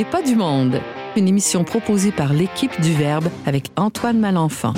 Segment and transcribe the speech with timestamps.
[0.00, 0.80] n'est pas du monde,
[1.14, 4.72] une émission proposée par l'équipe du Verbe avec Antoine Malenfant.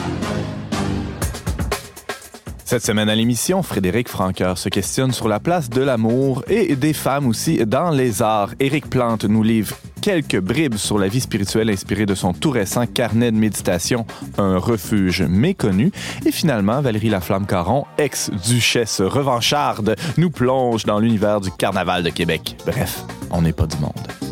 [2.64, 6.93] Cette semaine à l'émission, Frédéric Franqueur se questionne sur la place de l'amour et des
[6.93, 8.50] femmes aussi dans les arts.
[8.58, 12.86] Éric Plante nous livre quelques bribes sur la vie spirituelle inspirée de son tout récent
[12.89, 14.07] carnet de méditation,
[14.39, 15.93] Un refuge méconnu.
[16.27, 22.56] Et finalement, Valérie Laflamme-Caron, ex-duchesse revancharde, nous plonge dans l'univers du carnaval de Québec.
[22.66, 24.31] Bref, on n'est pas du monde.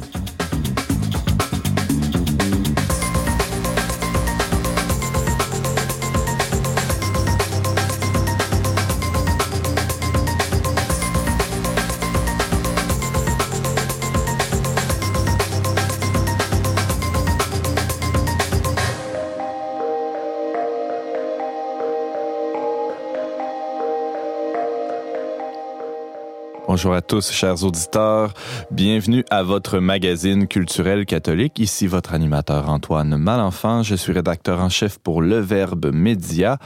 [26.80, 28.33] Bonjour à tous, chers auditeurs.
[28.70, 31.59] Bienvenue à votre magazine culturel catholique.
[31.59, 33.83] Ici votre animateur Antoine Malenfant.
[33.83, 36.56] Je suis rédacteur en chef pour Le Verbe Média.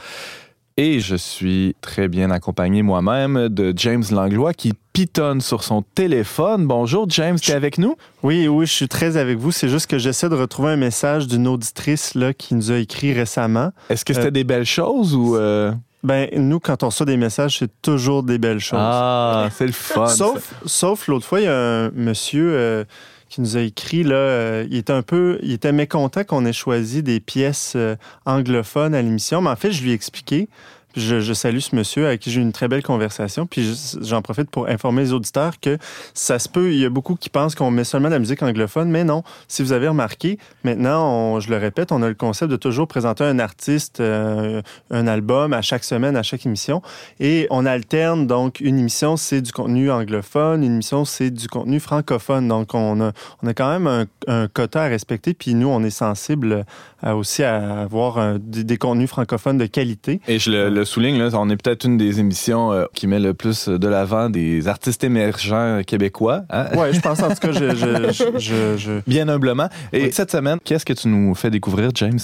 [0.77, 6.65] Et je suis très bien accompagné moi-même de James Langlois qui pitonne sur son téléphone.
[6.65, 7.97] Bonjour James, tu es avec nous?
[8.23, 9.51] Oui, oui, je suis très avec vous.
[9.51, 13.11] C'est juste que j'essaie de retrouver un message d'une auditrice là, qui nous a écrit
[13.11, 13.71] récemment.
[13.89, 15.35] Est-ce que c'était euh, des belles choses ou...
[15.35, 15.73] Euh...
[16.05, 18.77] Ben, nous, quand on reçoit des messages, c'est toujours des belles choses.
[18.79, 20.05] Ah, c'est le fun.
[20.05, 22.83] sauf, sauf l'autre fois, il y a un monsieur euh,
[23.27, 26.53] qui nous a écrit, là, euh, il était un peu, il était mécontent qu'on ait
[26.53, 27.95] choisi des pièces euh,
[28.27, 30.47] anglophones à l'émission, mais en fait, je lui ai expliqué.
[30.95, 33.45] Je, salue ce monsieur avec qui j'ai eu une très belle conversation.
[33.45, 35.77] Puis j'en profite pour informer les auditeurs que
[36.13, 36.71] ça se peut.
[36.71, 39.23] Il y a beaucoup qui pensent qu'on met seulement de la musique anglophone, mais non.
[39.47, 43.23] Si vous avez remarqué, maintenant, je le répète, on a le concept de toujours présenter
[43.23, 46.81] un artiste, euh, un album à chaque semaine, à chaque émission.
[47.19, 48.27] Et on alterne.
[48.27, 50.63] Donc, une émission, c'est du contenu anglophone.
[50.63, 52.47] Une émission, c'est du contenu francophone.
[52.47, 53.11] Donc, on a,
[53.43, 55.33] on a quand même un, un quota à respecter.
[55.33, 56.65] Puis nous, on est sensible
[57.13, 60.21] aussi à avoir des, contenus francophones de qualité.
[60.27, 63.33] Et je le, souligne, là, on est peut-être une des émissions euh, qui met le
[63.33, 66.43] plus de l'avant des artistes émergents québécois.
[66.49, 66.67] Hein?
[66.75, 69.69] Oui, je pense en tout cas, je, je, je, bien humblement.
[69.91, 72.19] Et cette semaine, qu'est-ce que tu nous fais découvrir, James?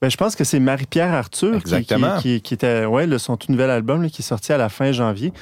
[0.00, 2.18] Ben, je pense que c'est Marie-Pierre Arthur Exactement.
[2.18, 4.92] Qui, qui, était ouais, le, son tout nouvel album qui est sorti à la fin
[4.92, 5.32] janvier.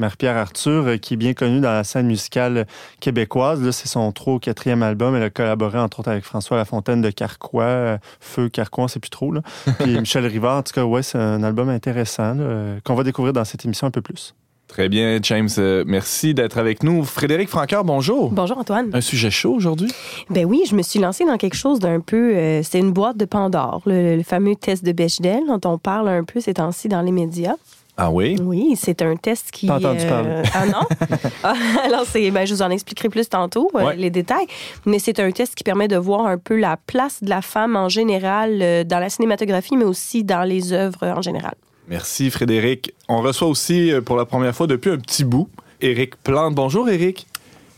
[0.00, 2.66] Marie-Pierre Arthur, euh, qui est bien connue dans la scène musicale
[2.98, 3.62] québécoise.
[3.62, 5.14] Là, c'est son trop quatrième album.
[5.14, 9.10] Elle a collaboré, entre autres, avec François Lafontaine de Carquois, euh, Feu Carquois, c'est plus
[9.10, 9.30] trop.
[9.30, 9.42] Là.
[9.78, 12.36] Puis Michel Rivard, en tout cas, ouais, c'est un album intéressant
[12.84, 14.34] qu'on va découvrir dans cette émission un peu plus.
[14.66, 15.48] Très bien, James.
[15.58, 17.04] Euh, merci d'être avec nous.
[17.04, 18.30] Frédéric Francoeur, bonjour.
[18.30, 18.90] Bonjour, Antoine.
[18.92, 19.90] Un sujet chaud aujourd'hui?
[20.30, 22.34] Ben oui, je me suis lancée dans quelque chose d'un peu.
[22.62, 26.24] c'est une boîte de Pandore, le, le, fameux test de Bechdel dont on parle un
[26.24, 27.56] peu ces temps-ci dans les médias.
[28.02, 28.34] Ah oui?
[28.42, 29.66] Oui, c'est un test qui.
[29.66, 30.86] Pas entendu euh, Ah non?
[31.44, 31.52] Ah,
[31.84, 34.46] alors, c'est, ben, je vous en expliquerai plus tantôt, euh, les détails.
[34.86, 37.76] Mais c'est un test qui permet de voir un peu la place de la femme
[37.76, 41.52] en général euh, dans la cinématographie, mais aussi dans les œuvres en général.
[41.88, 42.94] Merci, Frédéric.
[43.06, 45.50] On reçoit aussi pour la première fois depuis un petit bout
[45.82, 46.54] Éric Plante.
[46.54, 47.26] Bonjour, Éric.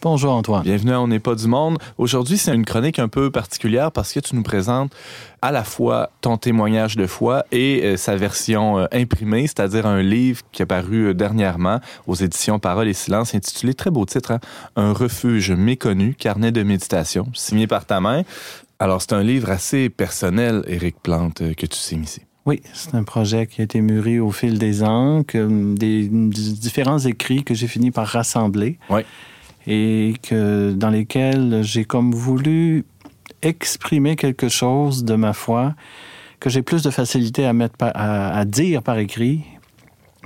[0.03, 0.65] Bonjour Antoine.
[0.65, 1.79] Bienvenue à On n'est pas du monde.
[1.97, 4.93] Aujourd'hui, c'est une chronique un peu particulière parce que tu nous présentes
[5.43, 10.03] à la fois ton témoignage de foi et euh, sa version euh, imprimée, c'est-à-dire un
[10.03, 14.33] livre qui est paru euh, dernièrement aux éditions Parole et Silence, intitulé, très beau titre,
[14.33, 14.41] hein,
[14.75, 18.23] Un refuge méconnu, carnet de méditation, signé par ta main.
[18.81, 22.23] Alors, c'est un livre assez personnel, Éric Plante, que tu signes ici.
[22.45, 26.99] Oui, c'est un projet qui a été mûri au fil des ans, que, des, différents
[26.99, 28.81] écrits que j'ai fini par rassembler.
[28.91, 29.03] Oui
[29.67, 32.85] et que dans lesquels j'ai comme voulu
[33.43, 35.75] exprimer quelque chose de ma foi
[36.41, 39.45] que j'ai plus de facilité à mettre à, dire par écrit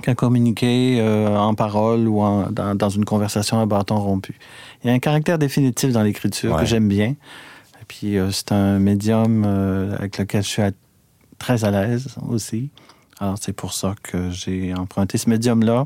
[0.01, 4.37] qu'à communiquer euh, en parole ou dans, une conversation à bâton rompu.
[4.83, 7.09] Il y a un caractère définitif dans l'écriture que j'aime bien.
[7.09, 10.61] Et puis euh, c'est un médium euh, avec lequel je suis
[11.37, 12.69] très à l'aise aussi.
[13.19, 15.85] Alors c'est pour ça que j'ai emprunté ce médium-là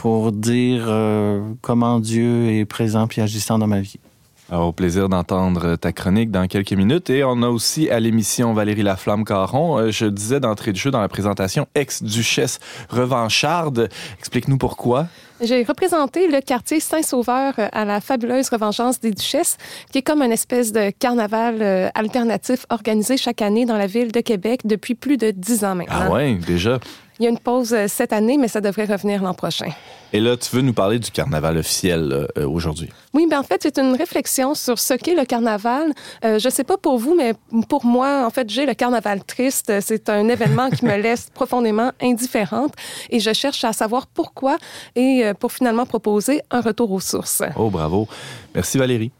[0.00, 3.98] pour dire euh, comment Dieu est présent et agissant dans ma vie.
[4.50, 7.10] Alors, au plaisir d'entendre ta chronique dans quelques minutes.
[7.10, 9.76] Et on a aussi à l'émission Valérie Laflamme-Caron.
[9.76, 13.90] Euh, je disais d'entrée de jeu dans la présentation ex-duchesse revancharde.
[14.18, 15.06] Explique-nous pourquoi.
[15.42, 19.58] J'ai représenté le quartier Saint-Sauveur euh, à la fabuleuse Revengeance des Duchesses,
[19.92, 24.20] qui est comme une espèce de carnaval alternatif organisé chaque année dans la ville de
[24.20, 26.06] Québec depuis plus de dix ans maintenant.
[26.06, 26.80] Ah ouais, déjà.
[27.20, 29.68] Il y a une pause euh, cette année, mais ça devrait revenir l'an prochain.
[30.14, 32.88] Et là, tu veux nous parler du carnaval officiel euh, aujourd'hui?
[33.12, 35.92] Oui, bien en fait, c'est une réflexion sur ce qu'est le carnaval.
[36.24, 37.34] Euh, je ne sais pas pour vous, mais
[37.68, 39.70] pour moi, en fait, j'ai le carnaval triste.
[39.82, 42.72] C'est un événement qui me laisse profondément indifférente
[43.10, 44.56] et je cherche à savoir pourquoi
[44.96, 47.42] et pour finalement proposer un retour aux sources.
[47.54, 48.08] Oh, bravo.
[48.54, 49.12] Merci Valérie.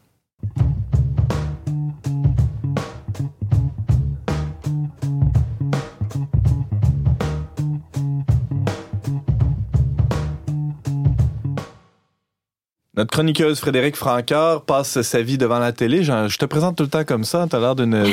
[12.97, 16.03] Notre chroniqueuse Frédéric Francard passe sa vie devant la télé.
[16.03, 17.47] Je, je te présente tout le temps comme ça.
[17.49, 18.05] Tu as l'air d'une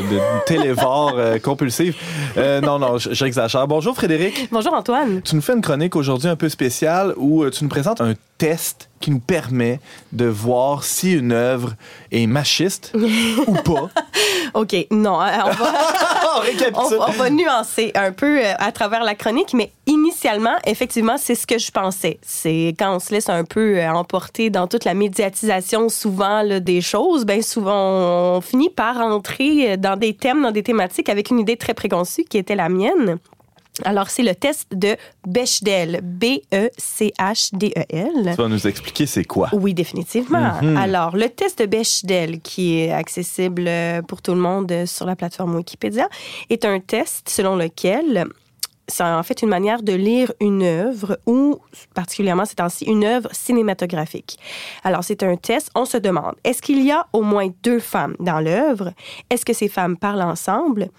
[0.45, 1.95] télévore euh, compulsive.
[2.37, 3.67] Euh, non, non, j'exagère.
[3.67, 4.49] Bonjour Frédéric.
[4.51, 5.23] Bonjour Antoine.
[5.23, 8.13] Tu nous fais une chronique aujourd'hui un peu spéciale où euh, tu nous présentes un
[8.37, 9.79] test qui nous permet
[10.11, 11.75] de voir si une œuvre
[12.11, 13.89] est machiste ou pas.
[14.53, 15.73] OK, non, euh, on va,
[17.07, 21.45] On va nuancer un peu euh, à travers la chronique, mais initialement, effectivement, c'est ce
[21.45, 22.19] que je pensais.
[22.21, 26.59] C'est quand on se laisse un peu euh, emporter dans toute la médiatisation souvent là,
[26.59, 31.29] des choses, ben souvent on finit par entrer dans des thèmes, dans des thématiques avec
[31.29, 33.17] une idée très préconçue qui était la mienne.
[33.85, 34.95] Alors, c'est le test de
[35.25, 36.71] Bechdel, B-E-C-H-D-E-L.
[38.31, 39.49] Tu vas nous expliquer c'est quoi.
[39.53, 40.53] Oui, définitivement.
[40.61, 40.77] Mhm.
[40.77, 45.05] Alors, le test de Bechdel, qui est accessible euh, pour tout le monde euh, sur
[45.05, 46.09] la plateforme Wikipédia,
[46.49, 48.27] est un test selon lequel
[48.87, 51.59] c'est en fait une manière de lire une œuvre ou,
[51.93, 54.39] particulièrement ces temps-ci, une œuvre cinématographique.
[54.83, 55.69] Alors, c'est un test.
[55.75, 58.93] On se demande, est-ce qu'il y a au moins deux femmes dans l'œuvre?
[59.29, 60.89] Est-ce que ces femmes parlent ensemble?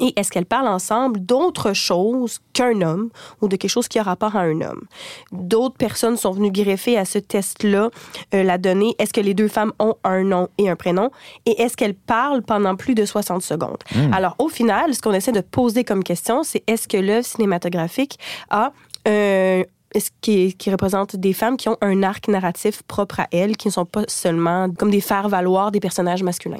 [0.00, 3.10] Et est-ce qu'elles parlent ensemble d'autre chose qu'un homme
[3.40, 4.82] ou de quelque chose qui a rapport à un homme?
[5.32, 7.90] D'autres personnes sont venues greffer à ce test-là
[8.34, 8.94] euh, la donnée.
[8.98, 11.10] Est-ce que les deux femmes ont un nom et un prénom?
[11.46, 13.78] Et est-ce qu'elles parlent pendant plus de 60 secondes?
[14.12, 18.18] Alors, au final, ce qu'on essaie de poser comme question, c'est est-ce que l'œuvre cinématographique
[18.50, 18.72] a
[19.06, 19.64] euh,
[19.94, 23.68] est-ce qui, qui représente des femmes qui ont un arc narratif propre à elles, qui
[23.68, 26.58] ne sont pas seulement comme des faire-valoir des personnages masculins?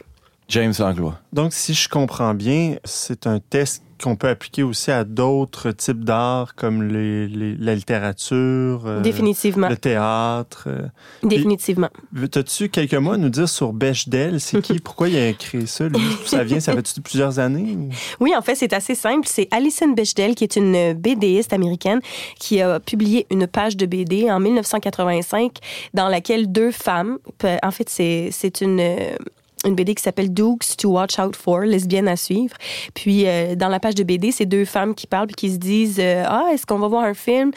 [0.49, 1.19] James Langlois.
[1.33, 6.05] Donc, si je comprends bien, c'est un test qu'on peut appliquer aussi à d'autres types
[6.05, 9.69] d'art, comme les, les- la littérature, euh, Définitivement.
[9.69, 10.69] le théâtre.
[10.69, 10.87] euh.
[11.25, 11.89] Définitivement.
[12.37, 14.41] As-tu quelques mots à nous dire sur Bechdel?
[14.41, 14.79] C'est qui?
[14.85, 15.89] Pourquoi il a créé ça?
[15.89, 15.99] lui?
[15.99, 16.61] D'où ça vient?
[16.61, 17.75] Ça fait plusieurs années?
[17.77, 17.89] ou?
[18.21, 19.27] Oui, en fait, c'est assez simple.
[19.29, 22.01] C'est Alison Bechdel, qui est une BDiste américaine,
[22.39, 25.57] qui a publié une page de BD en 1985
[25.95, 27.19] dans laquelle deux femmes,
[27.65, 29.17] en fait, c'est c'est une euh,
[29.65, 32.57] une BD qui s'appelle Dukes to Watch Out For, lesbienne à suivre.
[32.95, 35.59] Puis euh, dans la page de BD, c'est deux femmes qui parlent puis qui se
[35.59, 37.51] disent euh, ah est-ce qu'on va voir un film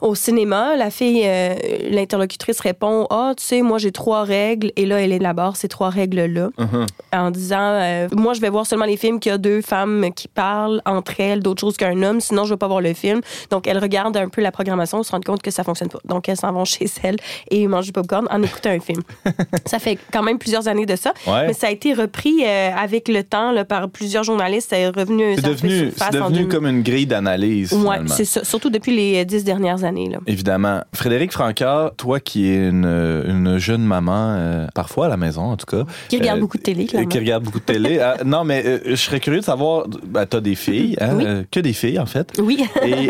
[0.00, 1.54] au cinéma, la fille, euh,
[1.90, 4.72] l'interlocutrice répond Ah, tu sais, moi j'ai trois règles.
[4.76, 6.86] Et là, elle élabore ces trois règles-là Mhm.
[7.12, 10.28] en disant euh, Moi, je vais voir seulement les films qui a deux femmes qui
[10.28, 13.20] parlent entre elles d'autre chose qu'un homme, sinon je ne veux pas voir le film.
[13.50, 16.00] Donc, elle regarde un peu la programmation, se rend compte que ça fonctionne pas.
[16.04, 17.16] Donc, elles s'en vont chez elles
[17.50, 19.02] et mangent du popcorn en écoutant un film.
[19.66, 21.12] ça fait quand même plusieurs années de ça.
[21.26, 21.48] Ouais.
[21.48, 24.70] Mais ça a été repris euh, avec le temps là, par plusieurs journalistes.
[24.96, 25.70] Revenu C'est fait devenu,
[26.12, 26.48] devenu 2000.
[26.48, 27.70] comme une grille d'analyse.
[27.70, 28.08] Finalement.
[28.08, 28.44] c'est ça.
[28.44, 29.89] Surtout depuis les dix dernières années.
[29.90, 30.18] Là.
[30.26, 30.82] Évidemment.
[30.94, 35.56] Frédéric Francard, toi qui es une, une jeune maman, euh, parfois à la maison en
[35.56, 35.84] tout cas.
[36.08, 37.08] Qui regarde euh, beaucoup de télé, clairement.
[37.08, 37.98] Qui regarde beaucoup de télé.
[37.98, 41.24] Ah, non, mais euh, je serais curieux de savoir, ben, t'as des filles, hein, Oui.
[41.50, 42.32] que des filles en fait.
[42.40, 42.64] Oui.
[42.84, 43.08] Et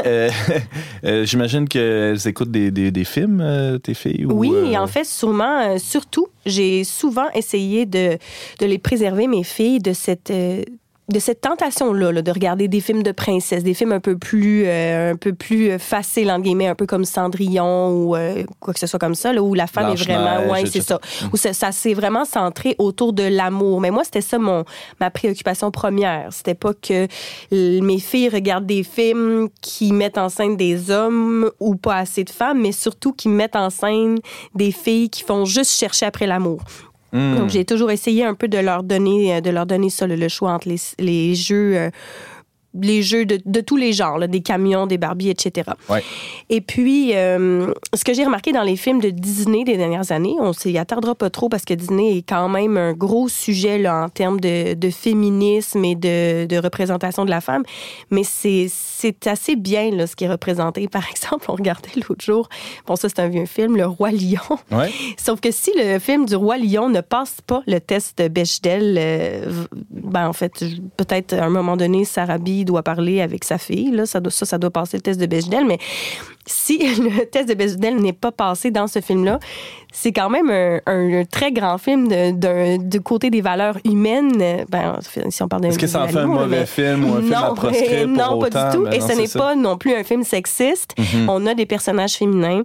[1.26, 4.24] j'imagine qu'elles écoutent des, des, des films, tes filles.
[4.26, 8.18] ou, Oui, en fait, sûrement, surtout, j'ai souvent essayé de,
[8.60, 10.32] de les préserver, mes filles, de cette.
[11.10, 14.64] De cette tentation-là, là, de regarder des films de princesse, des films un peu plus,
[14.66, 18.80] euh, un peu plus faciles, entre guillemets, un peu comme Cendrillon ou euh, quoi que
[18.80, 21.00] ce soit comme ça, là, où la femme est vraiment, ouais, c'est ça,
[21.32, 23.80] où ça, ça s'est vraiment centré autour de l'amour.
[23.80, 24.64] Mais moi, c'était ça mon
[25.00, 26.32] ma préoccupation première.
[26.32, 27.08] C'était pas que
[27.50, 32.30] mes filles regardent des films qui mettent en scène des hommes ou pas assez de
[32.30, 34.18] femmes, mais surtout qui mettent en scène
[34.54, 36.62] des filles qui font juste chercher après l'amour.
[37.12, 37.36] Hmm.
[37.36, 40.16] Donc, j'ai toujours essayé un peu de leur donner, euh, de leur donner ça, le,
[40.16, 41.90] le choix entre les, les jeux.
[42.74, 45.70] Les jeux de, de tous les genres, là, des camions, des Barbies, etc.
[45.88, 46.02] Ouais.
[46.48, 50.34] Et puis, euh, ce que j'ai remarqué dans les films de Disney des dernières années,
[50.38, 54.04] on s'y attardera pas trop parce que Disney est quand même un gros sujet là,
[54.04, 57.64] en termes de, de féminisme et de, de représentation de la femme,
[58.10, 60.86] mais c'est assez bien là, ce qui est représenté.
[60.88, 62.48] Par exemple, on regardait l'autre jour,
[62.86, 64.58] bon ça c'est un vieux film, Le Roi Lion.
[64.70, 64.90] Ouais.
[65.16, 68.96] Sauf que si le film du Roi Lion ne passe pas le test de Bechdel,
[68.98, 70.64] euh, ben en fait,
[70.96, 73.90] peut-être à un moment donné, Sarah Doit parler avec sa fille.
[73.90, 75.64] Là, ça, doit, ça, ça doit passer le test de Bechdel.
[75.66, 75.78] Mais
[76.46, 79.38] si le test de Bechdel n'est pas passé dans ce film-là,
[79.92, 82.08] c'est quand même un, un- un très grand film
[82.78, 84.64] du côté des valeurs humaines.
[84.68, 84.98] Ben,
[85.30, 87.34] si on parle Est-ce que ça en fait un mauvais mais- film ou un film
[87.34, 88.48] à non, proscrire pour non, autant?
[88.50, 88.84] pas du tout.
[88.84, 90.94] Ben Et non, ce n'est pas non plus un film sexiste.
[90.98, 91.28] Mhm.
[91.28, 92.62] On a des personnages féminins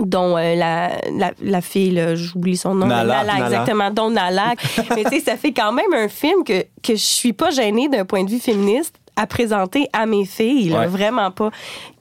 [0.00, 2.86] dont euh, la, la, la fille, j'oublie son nom.
[2.86, 3.16] Nala.
[3.24, 3.46] Nala, Nala.
[3.46, 4.54] exactement, dont Nala.
[4.94, 7.88] Mais tu sais, ça fait quand même un film que, que je suis pas gênée
[7.88, 10.68] d'un point de vue féministe à présenter à mes filles.
[10.70, 10.86] là, Ouais.
[10.86, 11.50] Vraiment pas.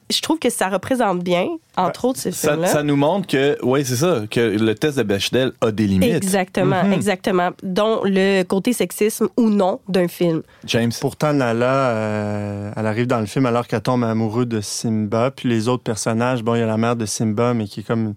[0.09, 2.67] Je trouve que ça représente bien, entre autres, ce Ça, film-là.
[2.69, 6.15] ça nous montre que, oui, c'est ça, que le test de Bechdel a des limites.
[6.15, 6.93] Exactement, Mhm.
[6.93, 7.49] exactement.
[7.61, 10.43] Dont le côté sexisme ou non d'un film.
[10.63, 10.93] James.
[11.01, 15.29] Pourtant, Nala, euh, elle arrive dans le film alors qu'elle tombe amoureuse de Simba.
[15.31, 17.83] Puis les autres personnages, bon, il y a la mère de Simba, mais qui est
[17.83, 18.13] comme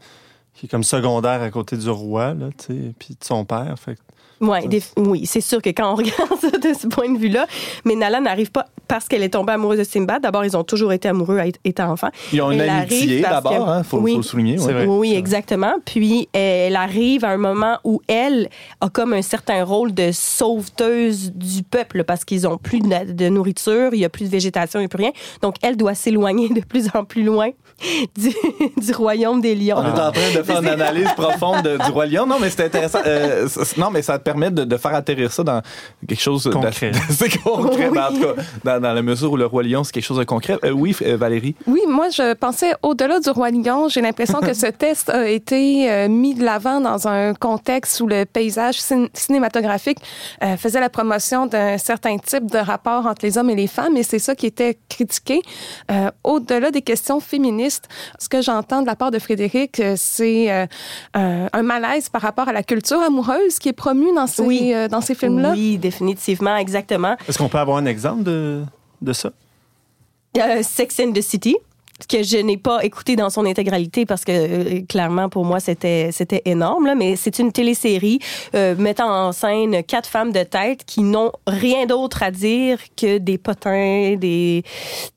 [0.54, 3.74] qui est comme secondaire à côté du roi, là, tu sais, puis de son père.
[3.82, 3.96] Fait
[4.40, 4.66] Ouais,
[4.96, 7.46] oui, c'est sûr que quand on regarde ça de ce point de vue-là,
[7.84, 10.18] mais Nala n'arrive pas parce qu'elle est tombée amoureuse de Simba.
[10.18, 12.08] D'abord, ils ont toujours été amoureux étant enfant.
[12.32, 14.56] Ils ont une amitié d'abord, il hein, faut, le souligner.
[14.56, 14.86] Vrai.
[14.86, 15.74] Oui, exactement.
[15.84, 18.48] Puis elle arrive à un moment où elle
[18.80, 23.90] a comme un certain rôle de sauveteuse du peuple parce qu'ils ont plus de, nourriture,
[23.92, 25.12] il y a plus de végétation, il n'y a plus rien.
[25.42, 27.50] Donc elle doit s'éloigner de plus en plus loin
[28.18, 28.30] du,
[28.76, 29.76] du, royaume des lions.
[29.78, 32.26] On est en train de faire une analyse profonde du roi lion.
[32.26, 32.98] Non, mais c'est intéressant.
[33.06, 35.62] Euh, non, mais ça te permet de, faire atterrir ça dans
[36.06, 36.92] quelque chose de concret.
[37.44, 37.88] concret.
[37.88, 38.20] en tout
[38.64, 40.56] cas, dans, la mesure où le roi lion, c'est quelque chose de concret.
[40.64, 41.54] Euh, oui, euh, Valérie?
[41.66, 43.88] Oui, moi, je pensais au-delà du roi lion.
[43.88, 48.24] J'ai l'impression que ce test a été mis de l'avant dans un contexte où le
[48.24, 48.78] paysage
[49.14, 49.98] cinématographique
[50.58, 54.02] faisait la promotion d'un certain type de rapport entre les hommes et les femmes, et
[54.02, 55.42] c'est ça qui était critiqué.
[56.24, 60.66] au-delà des questions féministes, ce que j'entends de la part de Frédéric, euh, c'est euh,
[61.14, 65.00] un, malaise par rapport à la culture amoureuse qui est promue dans ces, euh, dans
[65.00, 65.52] ces films-là?
[65.52, 67.16] Oui, définitivement, exactement.
[67.28, 68.64] Est-ce qu'on peut avoir un exemple de,
[69.00, 69.32] de ça?
[70.62, 71.56] Sex in the City
[72.06, 76.10] que je n'ai pas écouté dans son intégralité parce que euh, clairement pour moi c'était
[76.12, 78.20] c'était énorme là, mais c'est une télésérie
[78.54, 83.18] euh, mettant en scène quatre femmes de tête qui n'ont rien d'autre à dire que
[83.18, 84.62] des potins, des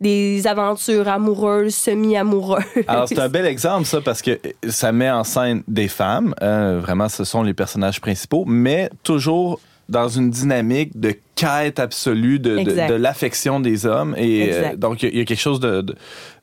[0.02, 2.64] des aventures amoureuses, semi-amoureuses.
[2.88, 6.80] Alors c'est un bel exemple ça parce que ça met en scène des femmes, hein,
[6.80, 9.60] vraiment ce sont les personnages principaux, mais toujours
[9.94, 14.16] dans une dynamique de quête absolue de, de, l'affection des hommes.
[14.18, 15.86] Et euh, donc, il y, a quelque chose de,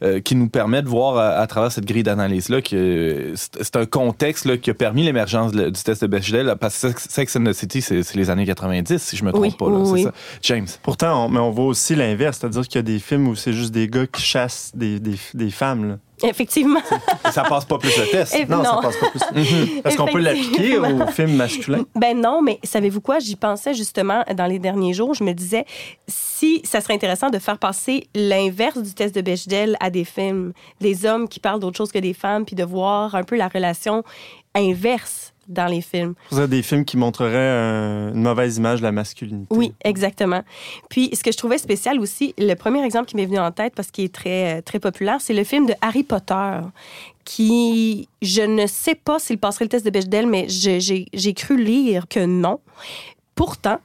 [0.02, 4.46] euh, qui nous permet de voir à, travers cette grille d'analyse-là que c'est un contexte
[4.46, 6.54] là, qui a permis l'émergence du test de Bechdel.
[6.60, 9.68] Parce que Sex and the City, c'est les années 90, si je me trompe pas.
[9.68, 10.04] Là, oui.
[10.04, 10.12] ça.
[10.42, 10.68] James.
[10.82, 13.52] Pourtant, on, mais on voit aussi l'inverse, c'est-à-dire qu'il y a des films où c'est
[13.52, 15.88] juste des gars qui chassent des, des, des femmes.
[15.88, 15.98] Là.
[16.22, 16.80] Effectivement.
[17.30, 18.48] ça passe pas plus le test.
[18.48, 19.80] non, ça passe pas plus.
[19.84, 21.84] Est-ce qu'on peut l'appliquer au film masculin?
[21.94, 23.18] Ben non, mais savez-vous quoi?
[23.18, 25.14] J'y pensais justement dans les derniers jours.
[25.14, 25.64] Je me disais,
[26.08, 30.52] si ça serait intéressant de faire passer l'inverse du test de Bechdel à des films,
[30.80, 33.48] des hommes qui parlent d'autre chose que des femmes, puis de voir un peu la
[33.48, 34.02] relation
[34.54, 36.14] inverse dans les films.
[36.30, 39.54] Vous avez des films qui montreraient une mauvaise image de la masculinité.
[39.54, 40.42] Oui, exactement.
[40.88, 43.74] Puis, ce que je trouvais spécial aussi, le premier exemple qui m'est venu en tête,
[43.74, 46.60] parce qu'il est très, très populaire, c'est le film de Harry Potter,
[47.24, 52.06] qui, je ne sais pas s'il passerait le test de Bechdel, mais j'ai cru lire
[52.08, 52.60] que non.
[53.34, 53.78] Pourtant,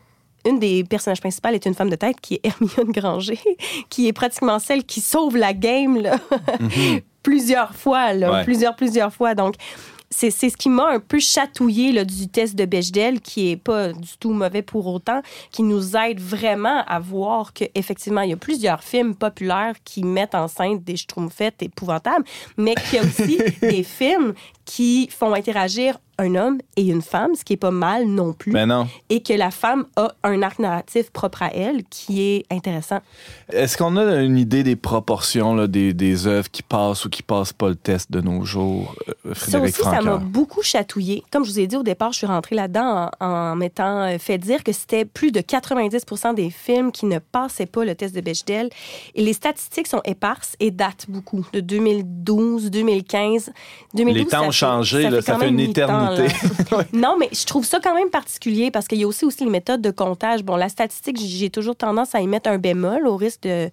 [0.46, 3.40] une des personnages principales est une femme de tête qui est Hermione Granger,
[3.90, 6.18] qui est pratiquement celle qui sauve la game là.
[6.60, 7.02] Mhm.
[7.24, 9.34] plusieurs fois, là, plusieurs, plusieurs fois.
[9.34, 9.56] Donc,
[10.16, 13.92] c'est ce qui m'a un peu chatouillé là, du test de Bechdel, qui est pas
[13.92, 18.38] du tout mauvais pour autant, qui nous aide vraiment à voir qu'effectivement, il y a
[18.38, 22.26] plusieurs films populaires qui mettent en scène des schtroumpfettes épouvantables,
[22.58, 27.36] mais qu'il y a aussi des films qui font interagir un homme et une femme,
[27.36, 28.52] ce qui est pas mal non plus.
[28.52, 28.88] Mais non.
[29.10, 33.00] Et que la femme a un arc narratif propre à elle qui est intéressant.
[33.52, 37.24] Est-ce qu'on a une idée des proportions là, des, des œuvres qui passent ou qui
[37.24, 38.96] passent pas le test de nos jours,
[39.26, 41.24] euh, Frédéric Ça aussi, ça m'a beaucoup chatouillé.
[41.32, 44.18] Comme je vous ai dit au départ, je suis rentrée là-dedans en, en m'étant euh,
[44.18, 46.06] fait dire que c'était plus de 90
[46.36, 48.70] des films qui ne passaient pas le test de Bechdel.
[49.16, 53.52] Et les statistiques sont éparses et datent beaucoup, de 2012, 2015.
[53.94, 56.05] 2012 les temps ont changé, ça, ça fait une éternité
[56.94, 59.50] non, mais je trouve ça quand même particulier parce qu'il y a aussi, aussi les
[59.50, 60.44] méthodes de comptage.
[60.44, 63.70] Bon, la statistique, j'ai toujours tendance à y mettre un bémol au risque de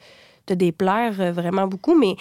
[0.49, 1.95] de déplaire euh, vraiment beaucoup.
[1.95, 2.17] Mais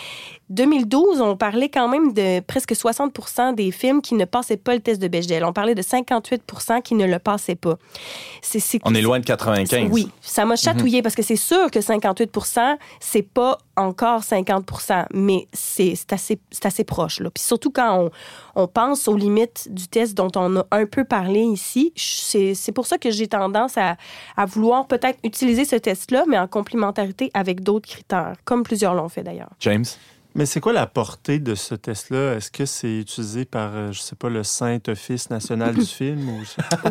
[0.49, 4.81] 2012, on parlait quand même de presque 60% des films qui ne passaient pas le
[4.81, 5.43] test de Bechdel.
[5.43, 7.77] On parlait de 58% qui ne le passaient pas.
[8.83, 9.89] on est loin de 95.
[9.91, 11.03] Oui, ça m'a chatouillé mhm.
[11.03, 17.19] parce que c'est sûr que 58% c'est pas encore 50% mais c'est assez, assez proche.
[17.33, 18.11] Puis surtout quand on,
[18.63, 22.85] on pense aux limites du test dont on a un peu parlé ici, c'est pour
[22.85, 23.97] ça que j'ai tendance à,
[24.37, 29.09] à vouloir peut-être utiliser ce test-là, mais en complémentarité avec d'autres critères, comme plusieurs l'ont
[29.09, 29.51] fait d'ailleurs.
[29.59, 29.85] James?
[30.33, 32.35] Mais c'est quoi la portée de ce test-là?
[32.35, 36.29] Est-ce que c'est utilisé par, euh, je sais pas, le Saint-Office national du film?
[36.29, 36.41] Ou...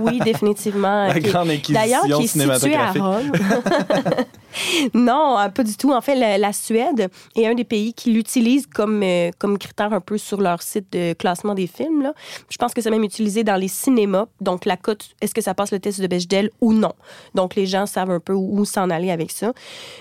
[0.02, 1.06] Oui, définitivement.
[1.06, 3.32] La grande D'ailleurs, qui est situé à Rome.
[4.94, 5.92] non, euh, pas du tout.
[5.92, 10.00] En fait, la, Suède est un des pays qui l'utilise comme, euh, comme critère un
[10.00, 12.02] peu sur leur site de classement des films.
[12.02, 12.12] Là.
[12.50, 14.26] Je pense que c'est même utilisé dans les cinémas.
[14.42, 16.92] Donc, la cote, est-ce que ça passe le test de Bechdel ou non?
[17.35, 19.52] Donc, les gens savent un peu où s'en aller avec ça.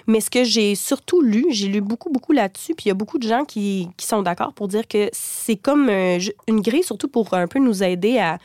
[0.07, 2.95] Mais ce que j'ai surtout lu, j'ai lu beaucoup, beaucoup là-dessus, puis il y a
[2.95, 6.83] beaucoup de gens qui, qui sont d'accord pour dire que c'est comme euh, une grille,
[6.83, 8.37] surtout pour un peu nous aider à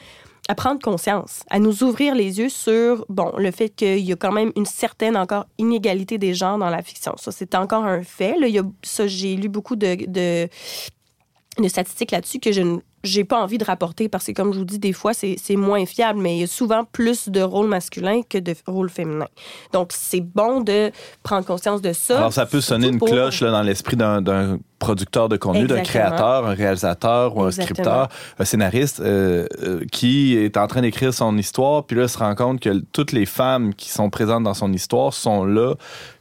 [0.49, 4.17] à prendre conscience, à nous ouvrir les yeux sur, bon, le fait qu'il y a
[4.17, 7.15] quand même une certaine encore inégalité des genres dans la fiction.
[7.17, 8.39] Ça, c'est encore un fait.
[8.39, 8.47] Là.
[8.49, 10.49] Il y a, ça, j'ai lu beaucoup de, de,
[11.63, 14.59] de statistiques là-dessus que je ne j'ai pas envie de rapporter parce que, comme je
[14.59, 17.69] vous dis, des fois, c'est moins fiable, mais il y a souvent plus de rôles
[17.69, 19.29] masculins que de rôles féminins.
[19.73, 20.91] Donc, c'est bon de
[21.23, 22.17] prendre conscience de ça.
[22.17, 26.47] Alors, ça peut sonner une cloche là, dans l'esprit d'un producteur de contenu, d'un créateur,
[26.47, 31.39] un réalisateur ou un scripteur, un scénariste euh, euh, qui est en train d'écrire son
[31.39, 34.73] histoire, puis là, se rend compte que toutes les femmes qui sont présentes dans son
[34.73, 35.75] histoire sont là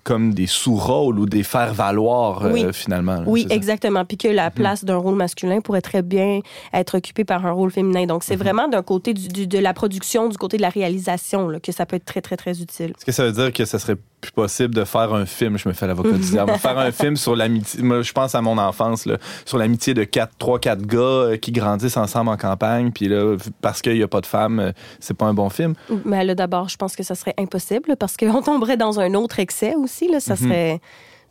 [0.03, 3.23] comme des sous-rôles ou des faire-valoir, euh, finalement.
[3.25, 4.03] oui, exactement.
[4.05, 4.51] Puis que la mhm.
[4.51, 6.39] place d'un rôle masculin pourrait très bien
[6.73, 8.05] être occupée par un rôle féminin.
[8.05, 8.43] Donc, c'est mhm.
[8.43, 11.85] vraiment d'un côté du, de la production, du côté de la réalisation, là, que ça
[11.85, 12.91] peut être très, très, très utile.
[12.97, 15.67] Est-ce que ça veut dire que ça serait plus possible de faire un film, je
[15.67, 18.57] me fais l'avocat du diable, faire un film sur l'amitié, moi je pense à mon
[18.57, 22.91] enfance, là, sur l'amitié de quatre, trois, quatre gars euh, qui grandissent ensemble en campagne,
[22.91, 25.73] puis là, parce qu'il n'y a pas de femmes, euh, c'est pas un bon film.
[26.05, 29.39] Mais là, d'abord, je pense que ça serait impossible parce qu'on tomberait dans un autre
[29.39, 30.39] excès aussi, là, ça mhm.
[30.39, 30.81] serait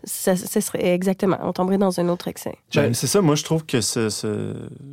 [0.05, 2.57] ça, serait exactement, on tomberait dans un autre excès.
[2.75, 4.09] Ben, c'est ça, moi je trouve que ce,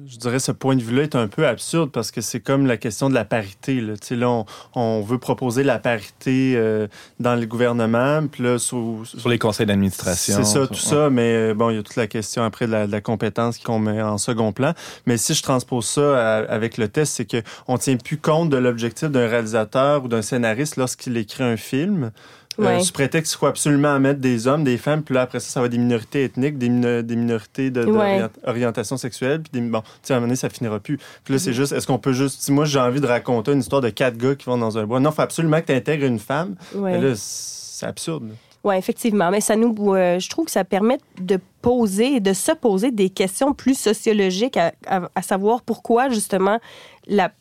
[0.05, 2.77] je dirais ce point de vue-là est un peu absurde parce que c'est comme la
[2.77, 3.81] question de la parité.
[3.81, 4.43] Là, là
[4.75, 6.87] on, veut proposer la parité euh,
[7.19, 10.35] dans le gouvernement, puis là, sur, sur les conseils d'administration.
[10.37, 12.71] C'est ça, tout ça, mais euh, bon, il y a toute la question après de
[12.71, 14.73] la, compétence qu'on met en second plan.
[15.05, 18.57] Mais si je transpose ça avec le test, c'est qu'on ne tient plus compte de
[18.57, 22.11] l'objectif d'un réalisateur ou d'un scénariste lorsqu'il écrit un film.
[22.59, 25.49] Euh, sous prétexte qu'il faut absolument mettre des hommes, des femmes, puis là, après ça,
[25.49, 26.69] ça va être des minorités ethniques, des,
[27.03, 30.97] des minorités d'orientation sexuelle, puis bon, tu sais, à un moment donné, ça finira plus.
[31.23, 31.53] Puis là, c'est mm-hmm.
[31.53, 34.17] juste, est-ce qu'on peut juste, si moi, j'ai envie de raconter une histoire de quatre
[34.17, 36.55] gars qui vont dans un bois, non, il faut absolument que tu intègres une femme.
[36.75, 38.29] Mais là, c'est absurde.
[38.63, 39.31] Oui, effectivement.
[39.31, 43.09] Mais ça nous, euh, je trouve que ça permet de poser, de se poser des
[43.09, 46.59] questions plus sociologiques, à, à, savoir pourquoi, justement,
[47.07, 47.31] la,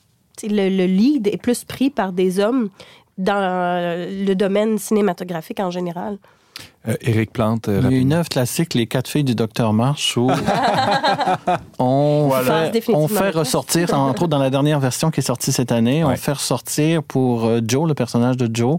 [0.44, 2.70] le, le, lead est plus pris par des hommes
[3.18, 6.18] dans le domaine cinématographique en général.
[6.88, 7.68] Euh, Éric Plante.
[7.68, 10.30] Euh, Il y a une œuvre classique, Les quatre filles du docteur March, où
[11.78, 12.30] on,
[13.08, 16.32] fait, ressortir, entre autres dans la dernière version qui est sortie cette année, on fait
[16.32, 18.78] ressortir pour euh, Joe, le personnage de Joe,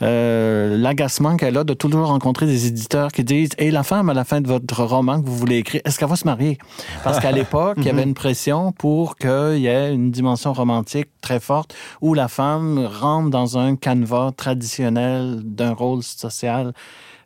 [0.00, 4.24] l'agacement qu'elle a de toujours rencontrer des éditeurs qui disent Et la femme, à la
[4.24, 6.58] fin de votre roman que vous voulez écrire, est-ce qu'elle va se marier?
[7.04, 11.08] Parce qu'à l'époque, il y avait une pression pour qu'il y ait une dimension romantique
[11.20, 16.72] très forte où la femme rentre dans un canevas traditionnel d'un rôle social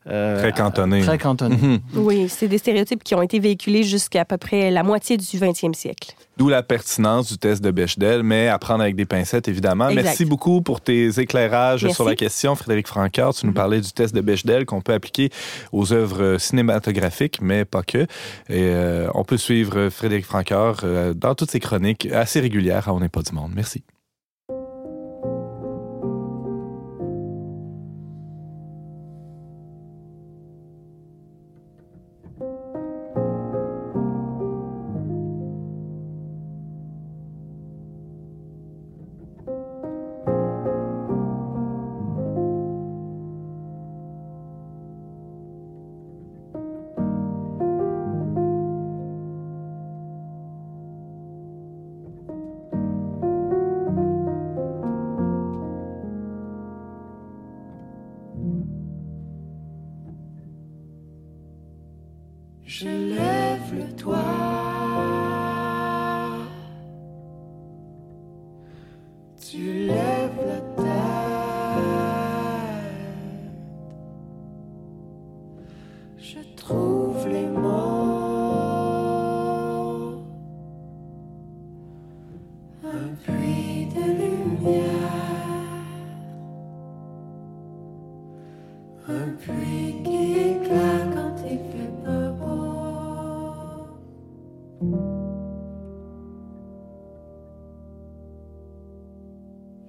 [0.04, 1.02] très cantonné.
[1.02, 1.56] Très cantonné.
[1.56, 1.80] Mhm.
[1.94, 5.74] Oui, c'est des stéréotypes qui ont été véhiculés jusqu'à peu près la moitié du 20e
[5.74, 6.14] siècle.
[6.38, 9.90] D'où la pertinence du test de Bechdel, mais à prendre avec des pincettes, évidemment.
[9.92, 13.34] Merci beaucoup pour tes éclairages sur la question, Frédéric Francoeur.
[13.34, 15.30] Tu nous parlais du test de Bechdel qu'on peut appliquer
[15.72, 17.98] aux œuvres cinématographiques, mais pas que.
[17.98, 18.06] Et
[18.50, 23.00] euh, on peut suivre Frédéric Francoeur euh, dans toutes ses chroniques assez régulières à On
[23.00, 23.50] n'est pas du monde.
[23.54, 23.82] Merci.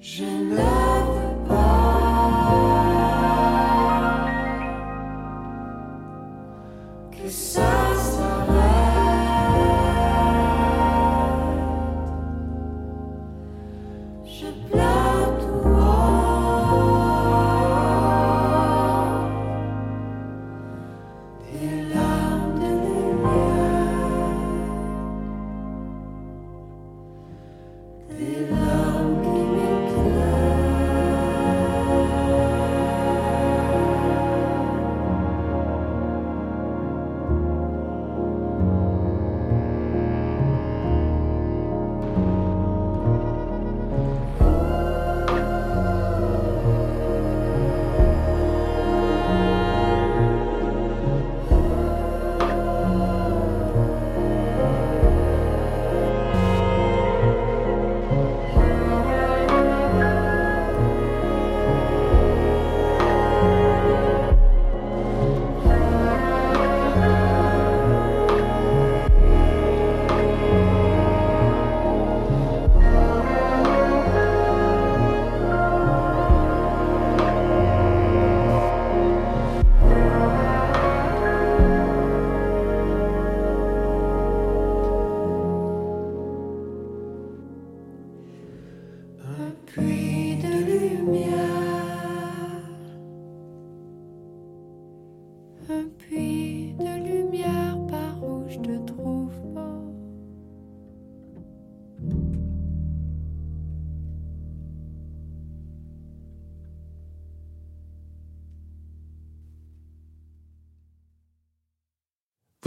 [0.02, 0.79] 是哪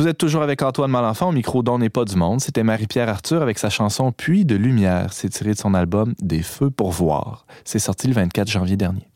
[0.02, 2.40] Vous êtes toujours avec Antoine Malenfant au micro d'On n'est pas du monde.
[2.40, 5.12] C'était Marie-Pierre Arthur avec sa chanson Puits de lumière.
[5.12, 7.46] C'est tiré de son album Des feux pour voir.
[7.64, 9.08] C'est sorti le 24 janvier dernier.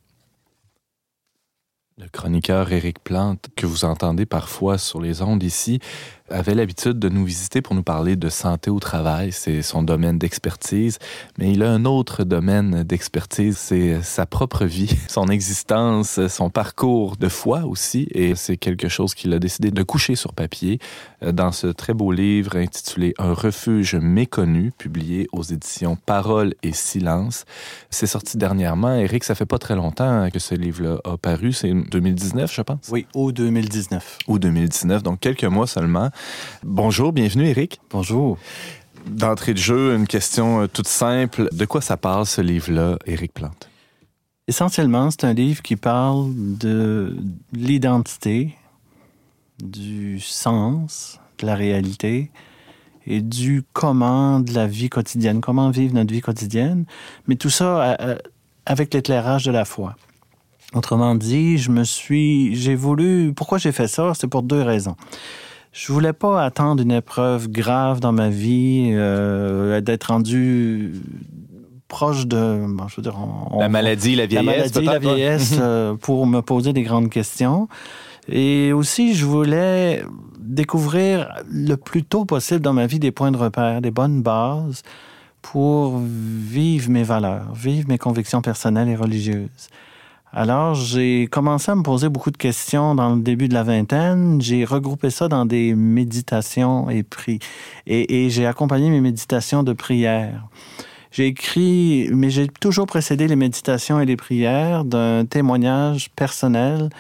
[1.99, 5.81] Le chroniqueur Éric Plante, que vous entendez parfois sur les ondes ici,
[6.29, 9.33] avait l'habitude de nous visiter pour nous parler de santé au travail.
[9.33, 10.99] C'est son domaine d'expertise.
[11.39, 17.17] Mais il a un autre domaine d'expertise, c'est sa propre vie, son existence, son parcours
[17.17, 18.09] de foi aussi.
[18.13, 20.79] Et c'est quelque chose qu'il a décidé de coucher sur papier
[21.23, 26.73] euh, dans ce très beau livre intitulé Un refuge méconnu, publié aux éditions Parole et
[26.73, 27.45] Silence.
[27.91, 28.95] C'est sorti dernièrement.
[28.95, 31.53] Eric, ça fait pas très longtemps que ce livre-là a paru.
[31.53, 32.89] C'est 2019, je pense.
[32.91, 34.19] Oui, au 2019.
[34.27, 36.11] Au 2019, donc quelques mois seulement.
[36.65, 37.81] Bonjour, bienvenue Eric.
[37.91, 38.39] Bonjour.
[39.07, 41.49] D'entrée de jeu, une question euh, toute simple.
[41.53, 43.69] De quoi ça parle ce livre-là, Éric Plante?
[44.49, 47.17] Essentiellement, c'est un livre qui parle de
[47.53, 48.57] l'identité,
[49.63, 52.31] du sens, de la réalité
[53.07, 56.85] et du comment de la vie quotidienne, comment vivre notre vie quotidienne,
[57.27, 58.19] mais tout ça euh, euh,
[58.67, 59.97] avec l'éclairage de la foi.
[60.75, 64.13] Autrement dit, je me suis, j'ai voulu, pourquoi j'ai fait ça?
[64.15, 64.97] C'est pour deux raisons.
[65.77, 70.95] Je voulais pas attendre une épreuve grave dans ma vie, euh, d'être rendu
[71.87, 73.15] proche de, je veux dire,
[73.59, 77.69] la maladie, la vieillesse, la maladie, la vieillesse, euh, pour me poser des grandes questions.
[78.27, 80.03] Et aussi, je voulais
[80.41, 84.83] découvrir le plus tôt possible dans ma vie des points de repère, des bonnes bases
[85.43, 89.69] pour vivre mes valeurs, vivre mes convictions personnelles et religieuses.
[90.33, 94.41] Alors, j'ai commencé à me poser beaucoup de questions dans le début de la vingtaine.
[94.41, 97.39] J'ai regroupé ça dans des méditations et pris.
[97.87, 100.47] Et, j'ai accompagné mes méditations de prière.
[101.11, 106.91] J'ai écrit, mais j'ai toujours précédé les méditations et les prières d'un témoignage personnel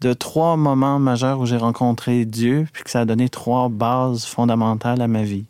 [0.00, 4.24] de trois moments majeurs où j'ai rencontré Dieu, puis que ça a donné trois bases
[4.24, 5.44] fondamentales à ma vie.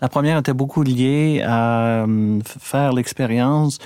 [0.00, 3.78] La première était beaucoup liée à euh, faire l'expérience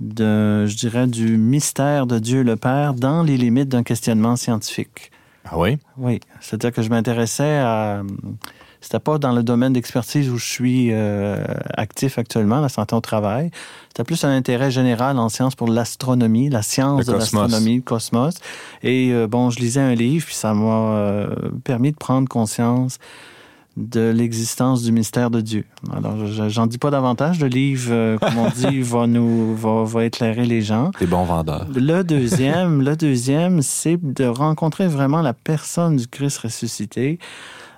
[0.00, 5.10] de, je dirais, du mystère de Dieu le Père dans les limites d'un questionnement scientifique.
[5.44, 5.78] Ah oui?
[5.96, 6.20] Oui.
[6.40, 8.02] C'est-à-dire que je m'intéressais à.
[8.80, 11.42] C'était pas dans le domaine d'expertise où je suis euh,
[11.76, 13.50] actif actuellement, la santé au travail.
[13.88, 18.34] C'était plus un intérêt général en sciences pour l'astronomie, la science de l'astronomie, le cosmos.
[18.84, 22.98] Et euh, bon, je lisais un livre, puis ça m'a euh, permis de prendre conscience
[23.76, 25.64] de l'existence du mystère de Dieu.
[25.94, 27.40] Alors, j'en dis pas davantage.
[27.40, 30.90] Le livre, euh, comme on dit, va nous va, va, éclairer les gens.
[30.98, 31.66] Des bons vendeurs.
[31.74, 37.18] Le deuxième, le deuxième, c'est de rencontrer vraiment la personne du Christ ressuscité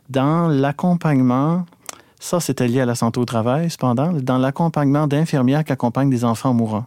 [0.08, 1.64] dans l'accompagnement.
[2.20, 6.24] Ça, c'était lié à la santé au travail, cependant, dans l'accompagnement d'infirmières qui accompagnent des
[6.24, 6.84] enfants mourants.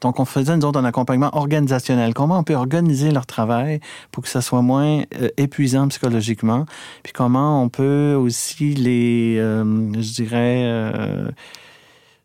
[0.00, 2.14] Donc, on faisait, nous autres, un accompagnement organisationnel.
[2.14, 3.80] Comment on peut organiser leur travail
[4.12, 6.66] pour que ça soit moins euh, épuisant psychologiquement?
[7.02, 11.30] Puis comment on peut aussi les, euh, je dirais, euh,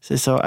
[0.01, 0.39] c'est ça,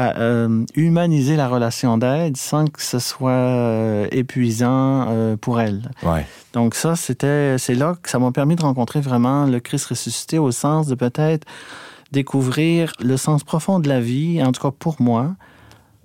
[0.74, 5.88] humaniser la relation d'aide sans que ce soit épuisant pour elles.
[6.02, 6.26] Ouais.
[6.52, 10.38] Donc ça, c'était, c'est là que ça m'a permis de rencontrer vraiment le Christ ressuscité
[10.40, 11.46] au sens de peut-être
[12.12, 15.34] découvrir le sens profond de la vie, en tout cas pour moi,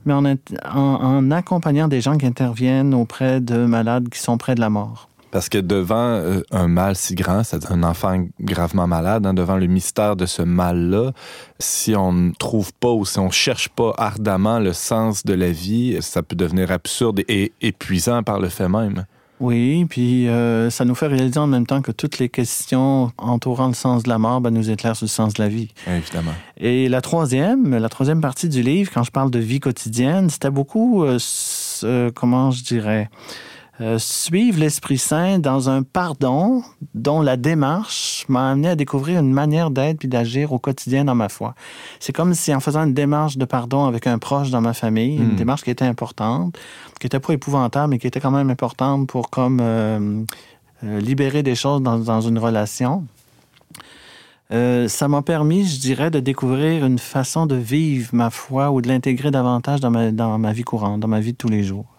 [0.07, 4.69] mais en, accompagnant des gens qui interviennent auprès de malades qui sont près de la
[4.69, 5.09] mort.
[5.29, 9.57] Parce que devant euh, un mal si grand, c'est-à-dire un enfant gravement malade, hein, devant
[9.57, 11.11] le mystère de ce mal-là,
[11.59, 15.33] si on ne trouve pas ou si on ne cherche pas ardemment le sens de
[15.33, 19.05] la vie, ça peut devenir absurde et épuisant par le fait même.
[19.39, 23.67] Oui, puis euh, ça nous fait réaliser en même temps que toutes les questions entourant
[23.67, 25.69] le sens de la mort ben, nous éclairent sur le sens de la vie.
[25.87, 26.33] évidemment.
[26.57, 30.49] Et la troisième, la troisième partie du livre, quand je parle de vie quotidienne, c'était
[30.49, 33.09] beaucoup, euh, comment je dirais,
[33.79, 36.63] euh, suivre l'Esprit Saint dans un pardon
[36.95, 41.13] dont la démarche m'a amené à découvrir une manière d'être puis d'agir au quotidien dans
[41.13, 41.53] ma foi.
[41.99, 45.17] C'est comme si en faisant une démarche de pardon avec un proche dans ma famille,
[45.17, 45.35] une hmm.
[45.35, 46.57] démarche qui était importante,
[46.99, 50.23] qui était pas épouvantable, mais qui était quand même importante pour comme euh,
[50.83, 53.05] euh, libérer des choses dans, dans une relation.
[54.49, 58.87] ça m'a permis, je dirais, de découvrir une façon de vivre ma foi ou de
[58.87, 61.96] l'intégrer davantage dans ma, dans ma vie courante, dans ma vie de tous les jours.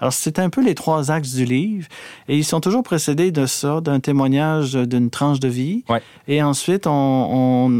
[0.00, 1.86] Alors, c'est un peu les trois axes du livre.
[2.28, 5.84] Et ils sont toujours précédés de ça, d'un témoignage d'une tranche de vie.
[6.26, 6.90] Et ensuite, on,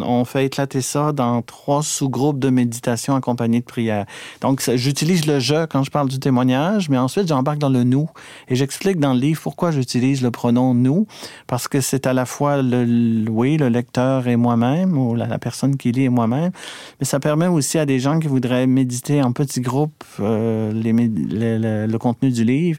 [0.02, 4.04] on, fait éclater ça dans trois sous-groupes de méditation accompagnés de prière.
[4.42, 8.08] Donc, j'utilise le je quand je parle du témoignage, mais ensuite, j'embarque dans le nous.
[8.48, 11.06] Et j'explique dans le livre pourquoi j'utilise le pronom nous.
[11.46, 15.76] Parce que c'est à la fois le, oui, le lecteur et moi-même, ou la, personne
[15.76, 16.52] qui lit et moi-même.
[17.00, 20.92] Mais ça permet aussi à des gens qui voudraient méditer en petits groupes euh, les,
[20.92, 22.78] le du livre.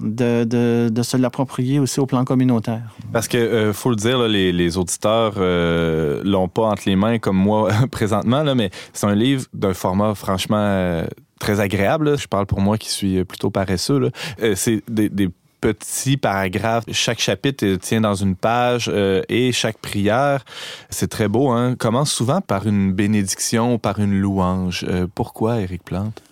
[0.00, 2.94] de, se l'approprier aussi au plan communautaire.
[3.12, 7.36] Parce que euh, faut le dire, les, auditeurs euh, l'ont pas entre les mains comme
[7.36, 11.04] moi présentement, mais c'est un livre d'un format franchement euh,
[11.40, 12.16] très agréable.
[12.16, 14.10] Je parle pour moi qui suis plutôt paresseux.
[14.40, 15.10] Euh, c'est des,
[15.60, 16.84] petits paragraphes.
[16.92, 20.44] Chaque chapitre euh, tient dans une page euh, et chaque prière,
[20.90, 21.50] c'est très beau.
[21.50, 21.74] Hein?
[21.76, 24.84] Commence souvent par une bénédiction ou par une louange.
[24.88, 26.22] Euh, pourquoi, Éric Plante?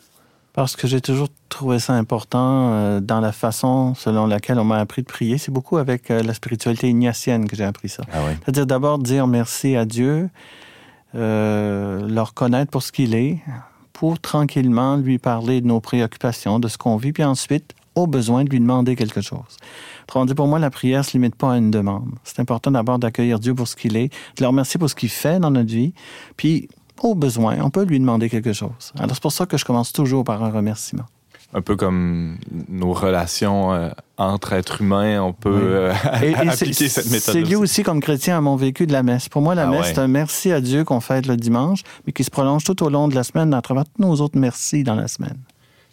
[0.56, 4.78] Parce que j'ai toujours trouvé ça important euh, dans la façon selon laquelle on m'a
[4.78, 5.36] appris de prier.
[5.36, 8.04] C'est beaucoup avec euh, la spiritualité ignatienne que j'ai appris ça.
[8.10, 8.32] Ah oui.
[8.42, 10.30] C'est-à-dire d'abord dire merci à Dieu,
[11.14, 13.38] euh, le reconnaître pour ce qu'il est,
[13.92, 18.42] pour tranquillement lui parler de nos préoccupations, de ce qu'on vit, puis ensuite, au besoin,
[18.44, 19.58] de lui demander quelque chose.
[20.04, 22.08] Autrement dit, pour moi, la prière ne se limite pas à une demande.
[22.24, 25.10] C'est important d'abord d'accueillir Dieu pour ce qu'il est, de le remercier pour ce qu'il
[25.10, 25.92] fait dans notre vie,
[26.38, 26.70] puis
[27.02, 28.92] au besoin, on peut lui demander quelque chose.
[28.98, 31.04] Alors c'est pour ça que je commence toujours par un remerciement.
[31.54, 35.60] Un peu comme nos relations euh, entre êtres humains, on peut Oui.
[35.62, 37.34] euh, Et- et appliquer cette méthode.
[37.34, 39.28] C'est lié aussi comme chrétien à mon vécu de la messe.
[39.28, 39.94] Pour moi, la Ah messe, ouais.
[39.94, 42.90] c'est un merci à Dieu qu'on fête le dimanche, mais qui se prolonge tout au
[42.90, 45.36] long de la semaine à travers tous nos autres merci dans la semaine.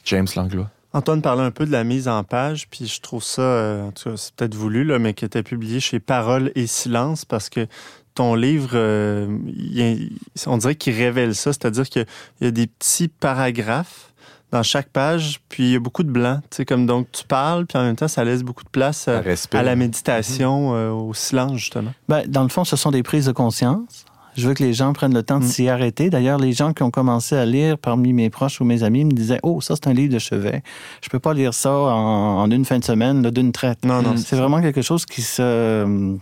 [0.06, 0.70] James Langlois.
[0.96, 3.92] Antoine parlait un peu de la mise en page, puis je trouve ça, euh, en
[3.92, 7.50] tout cas, c'est peut-être voulu, là, mais qui était publié chez Parole et Silence, parce
[7.50, 7.68] que
[8.15, 10.12] ton livre, euh, il
[10.45, 12.06] on dirait qu'il révèle ça, c'est-à-dire qu'il
[12.41, 14.12] y a des petits paragraphes
[14.52, 16.39] dans chaque page, puis il y a beaucoup de blanc.
[16.52, 19.06] Tu sais, comme donc tu parles, puis en même temps, ça laisse beaucoup de place
[19.08, 19.19] euh,
[19.52, 21.91] à la méditation, euh, au silence, justement.
[22.08, 24.06] Ben, dans le fond, ce sont des prises de conscience.
[24.36, 25.47] Je veux que les gens prennent le temps de Mm.
[25.47, 26.10] s'y arrêter.
[26.10, 29.12] D'ailleurs, les gens qui ont commencé à lire parmi mes proches ou mes amis me
[29.12, 30.63] disaient Oh, ça, c'est un livre de chevet.
[31.02, 33.86] Je peux pas lire ça en, en une fin de semaine, d'une traite.
[33.86, 34.17] Non, non.
[34.17, 36.15] C'est vraiment quelque chose qui se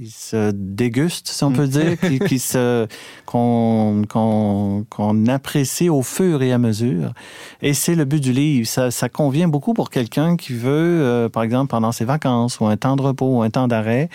[0.00, 2.86] qui se déguste, si on peut dire, qui, qui se
[3.26, 7.12] qu'on qu'on qu'on apprécie au fur et à mesure.
[7.60, 8.66] Et c'est le but du livre.
[8.66, 12.66] Ça, ça convient beaucoup pour quelqu'un qui veut, euh, par exemple, pendant ses vacances ou
[12.66, 14.08] un temps de repos ou un temps d'arrêt,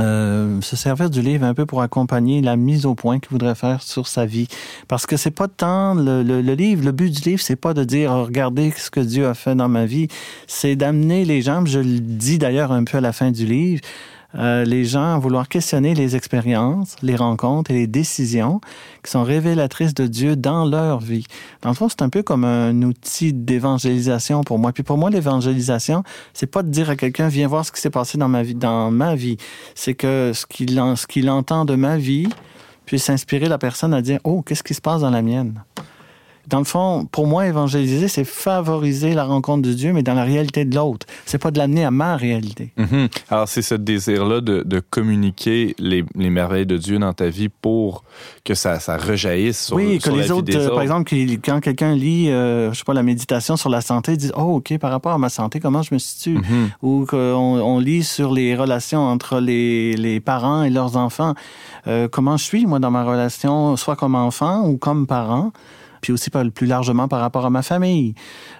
[0.00, 3.54] euh, se servir du livre un peu pour accompagner la mise au point qu'il voudrait
[3.54, 4.48] faire sur sa vie.
[4.88, 7.74] Parce que c'est pas tant le, le- le livre, le but du livre, c'est pas
[7.74, 10.08] de dire Oh, regardez ce que Dieu a fait dans ma vie,
[10.46, 13.80] c'est d'amener les gens, je le dis d'ailleurs un peu à la fin du livre,
[14.36, 18.60] euh, les gens à vouloir questionner les expériences, les rencontres et les décisions
[19.02, 21.26] qui sont révélatrices de Dieu dans leur vie.
[21.62, 24.72] Dans le fond, c'est un peu comme un outil d'évangélisation pour moi.
[24.72, 27.90] Puis pour moi, l'évangélisation, c'est pas de dire à quelqu'un viens voir ce qui s'est
[27.90, 29.36] passé dans ma vie, dans ma vie.
[29.74, 32.28] C'est que ce qu'il en- ce qu'il entend de ma vie
[32.86, 35.62] puisse inspirer la personne à dire oh qu'est-ce qui se passe dans la mienne.
[36.48, 40.24] Dans le fond, pour moi, évangéliser, c'est favoriser la rencontre de Dieu, mais dans la
[40.24, 41.06] réalité de l'autre.
[41.26, 42.72] C'est pas de l'amener à ma réalité.
[42.76, 43.08] Mhm.
[43.30, 47.48] Alors, c'est ce désir-là de, de communiquer les, les merveilles de Dieu dans ta vie
[47.48, 48.04] pour
[48.44, 50.74] que ça, ça rejaillisse sur, oui, que la les vie autres, des euh, autres.
[50.74, 51.12] par exemple,
[51.44, 54.56] quand quelqu'un lit, euh, je sais pas, la méditation sur la santé, ils disent, oh,
[54.56, 56.34] ok, par rapport à ma santé, comment je me situe?
[56.38, 56.70] Mhm.
[56.82, 61.34] Ou qu'on on lit sur les relations entre les, les parents et leurs enfants.
[61.86, 65.52] Euh, comment je suis, moi, dans ma relation, soit comme enfant ou comme parent,
[66.04, 68.14] puis aussi plus largement par rapport à ma famille.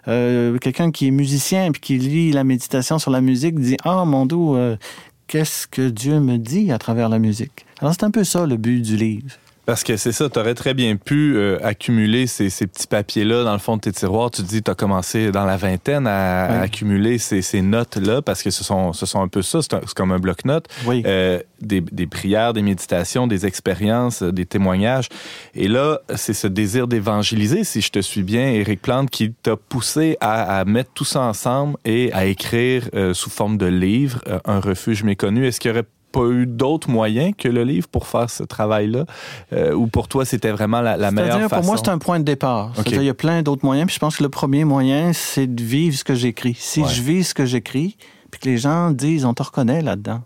[0.08, 4.06] Euh, Quelqu'un qui est musicien puis qui lit la méditation sur la musique dit, ah,
[4.06, 4.78] mon dos, euh,
[5.26, 7.66] qu'est-ce que Dieu me dit à travers la musique?
[7.80, 9.36] Alors, c'est un peu ça, le but du livre.
[9.66, 13.44] Parce que c'est ça, tu aurais très bien pu euh, accumuler ces, ces petits papiers-là
[13.44, 14.30] dans le fond de tes tiroirs.
[14.30, 18.42] Tu te dis, tu as commencé dans la vingtaine à, accumuler ces, ces notes-là parce
[18.42, 20.66] que ce sont, ce sont un peu ça, c'est comme un bloc-notes.
[20.86, 21.02] Oui.
[21.06, 25.08] Euh, des, des prières, des méditations, des expériences, euh, des témoignages.
[25.54, 29.56] Et là, c'est ce désir d'évangéliser, si je te suis bien, Éric Plante, qui t'a
[29.56, 34.20] poussé à, à mettre tout ça ensemble et à écrire euh, sous forme de livre,
[34.44, 35.46] Un refuge méconnu.
[35.46, 39.04] Est-ce qu'il y aurait pas eu d'autres moyens que le livre pour faire ce travail-là?
[39.52, 41.56] Euh, ou pour toi, c'était vraiment la, la meilleure façon?
[41.56, 42.72] pour moi, c'est un point de départ.
[42.86, 43.86] Il y a plein d'autres moyens.
[43.88, 46.56] Puis je pense que le premier moyen, c'est de vivre ce que j'écris.
[46.58, 46.88] Si Ouais.
[46.88, 47.96] je vis ce que j'écris,
[48.30, 50.22] puis que les gens disent, on te reconnaît là-dedans.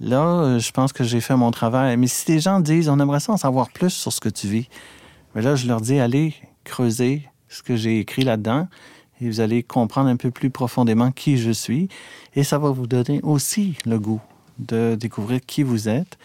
[0.00, 1.96] Là, euh, je pense que j'ai fait mon travail.
[1.96, 4.46] Mais si les gens disent, on aimerait ça en savoir plus sur ce que tu
[4.46, 4.68] vis,
[5.34, 8.66] mais là, je leur dis, allez creuser ce que j'ai écrit là-dedans
[9.20, 11.88] et vous allez comprendre un peu plus profondément qui je suis.
[12.34, 14.20] Et ça va vous donner aussi le goût
[14.60, 16.18] de découvrir qui vous êtes,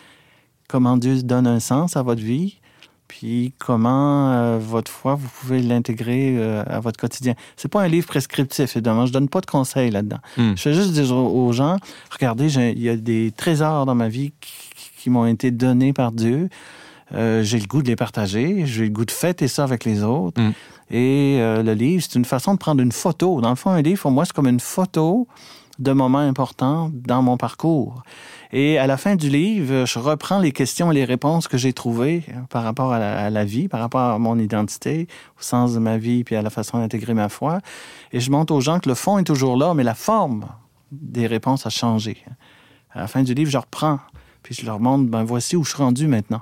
[0.68, 2.60] comment Dieu donne un sens à votre vie,
[3.08, 7.36] puis comment euh, votre foi, vous pouvez l'intégrer euh, à votre quotidien.
[7.56, 9.06] C'est pas un livre prescriptif, évidemment.
[9.06, 10.20] Je donne pas de conseils là-dedans.
[10.38, 10.54] Hmm.
[10.56, 11.78] Je fais juste dire aux gens,
[12.12, 16.12] regardez, il y a des trésors dans ma vie qui, qui m'ont été donnés par
[16.12, 16.50] Dieu.
[17.14, 18.66] Euh, j'ai le goût de les partager.
[18.66, 20.42] J'ai le goût de fêter ça avec les autres.
[20.42, 20.54] Hmm.
[20.92, 23.42] Et le livre, c'est une façon de prendre une photo.
[23.42, 25.28] Dans le fond, un livre, pour moi, c'est comme une photo
[25.80, 28.04] de moments importants dans mon parcours.
[28.52, 31.74] Et à la fin du livre, je reprends les questions et les réponses que j'ai
[31.74, 35.08] trouvées par rapport à la, vie, par rapport à mon identité,
[35.38, 37.60] au sens de ma vie, puis à la façon d'intégrer ma foi.
[38.12, 40.46] Et je montre aux gens que le fond est toujours là, mais la forme
[40.92, 42.24] des réponses a changé.
[42.92, 44.00] À la fin du livre, je reprends,
[44.44, 46.42] puis je leur montre, ben voici où je suis rendu maintenant.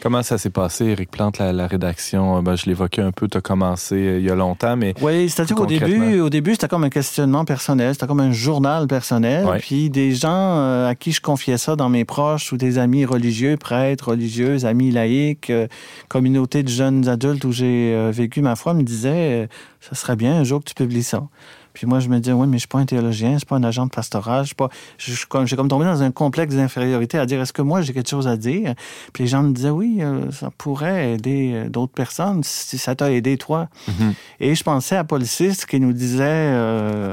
[0.00, 2.40] Comment ça s'est passé, Eric Plante, la, rédaction?
[2.42, 4.94] Ben, je l'évoquais un peu, tu as commencé euh, il y a longtemps, mais.
[5.02, 8.86] Oui, c'est-à-dire qu'au début, au début, c'était comme un questionnement personnel, c'était comme un journal
[8.86, 9.46] personnel.
[9.60, 13.04] Puis des gens euh, à qui je confiais ça dans mes proches ou des amis
[13.04, 15.66] religieux, prêtres, religieuses, amis laïcs, euh,
[16.08, 19.48] communauté de jeunes adultes où j'ai vécu ma foi me disaient,
[19.80, 21.24] ça serait bien un jour que tu publies ça.
[21.72, 23.38] Puis moi, je me dis, oui, mais je ne suis pas un théologien, je ne
[23.38, 24.46] suis pas un agent de pastoral.
[24.46, 27.92] Je pas, j'ai comme tombé dans un complexe d'infériorité à dire, est-ce que moi, j'ai
[27.92, 28.74] quelque chose à dire?
[29.12, 32.94] Puis les gens me disaient, oui, euh, ça pourrait aider euh, d'autres personnes si ça
[32.94, 33.68] t'a aidé, toi.
[33.88, 34.12] Mm-hmm.
[34.40, 37.12] Et je pensais à Paul VI qui nous disait, euh,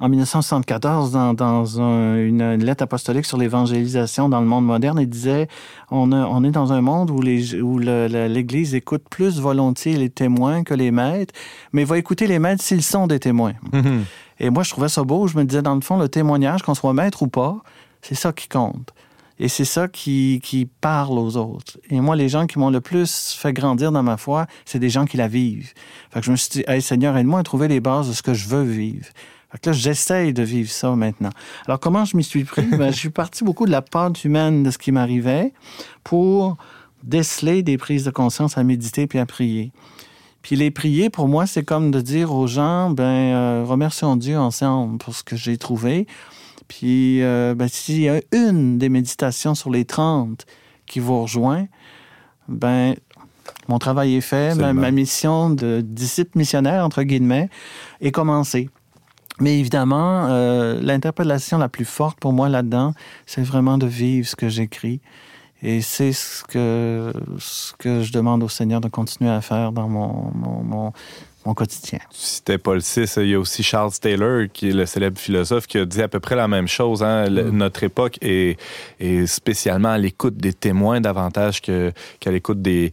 [0.00, 4.98] en 1974 dans, dans une lettre apostolique sur l'évangélisation dans le monde moderne.
[5.00, 5.46] Il disait
[5.90, 10.90] on, on est dans un monde où l'Église écoute plus volontiers les témoins que les
[10.90, 11.34] maîtres,
[11.72, 13.54] mais va écouter les maîtres s'ils sont des témoins.
[13.72, 14.00] Mm-hmm.
[14.40, 15.26] Et moi, je trouvais ça beau.
[15.26, 17.58] Je me disais, dans le fond, le témoignage, qu'on soit maître ou pas,
[18.00, 18.92] c'est ça qui compte.
[19.38, 21.78] Et c'est ça qui, qui parle aux autres.
[21.88, 24.90] Et moi, les gens qui m'ont le plus fait grandir dans ma foi, c'est des
[24.90, 25.72] gens qui la vivent.
[26.10, 28.22] Fait que je me suis dit, hey, Seigneur, aide-moi à trouver les bases de ce
[28.22, 29.06] que je veux vivre.
[29.50, 31.30] Fait là, j'essaye de vivre ça maintenant.
[31.66, 32.66] Alors, comment je m'y suis pris?
[32.66, 35.52] ben, je suis parti beaucoup de la pente humaine de ce qui m'arrivait
[36.04, 36.56] pour
[37.02, 39.72] déceler des prises de conscience à méditer puis à prier.
[40.42, 44.38] Puis les prier, pour moi, c'est comme de dire aux gens, ben, euh, remercions Dieu
[44.38, 46.06] ensemble pour ce que j'ai trouvé.
[46.68, 50.46] Puis, euh, ben, s'il y a une des méditations sur les 30
[50.86, 51.66] qui vous rejoint,
[52.48, 52.94] ben,
[53.68, 57.50] mon travail est fait, ma, ma, mission de disciple missionnaire, entre guillemets,
[58.00, 58.70] est commencée.
[59.40, 62.92] Mais évidemment, euh, l'interpellation la plus forte pour moi là-dedans,
[63.26, 65.00] c'est vraiment de vivre ce que j'écris.
[65.62, 69.88] Et c'est ce que, ce que je demande au Seigneur de continuer à faire dans
[69.88, 70.92] mon, mon,
[71.44, 71.98] mon, quotidien.
[72.10, 75.76] C'était Paul VI, il y a aussi Charles Taylor, qui est le célèbre philosophe, qui
[75.76, 77.02] a dit à peu près la même chose.
[77.02, 77.28] Hein.
[77.28, 77.50] Mm.
[77.50, 78.58] Notre époque est,
[79.00, 82.92] est, spécialement à l'écoute des témoins davantage qu'à l'écoute des,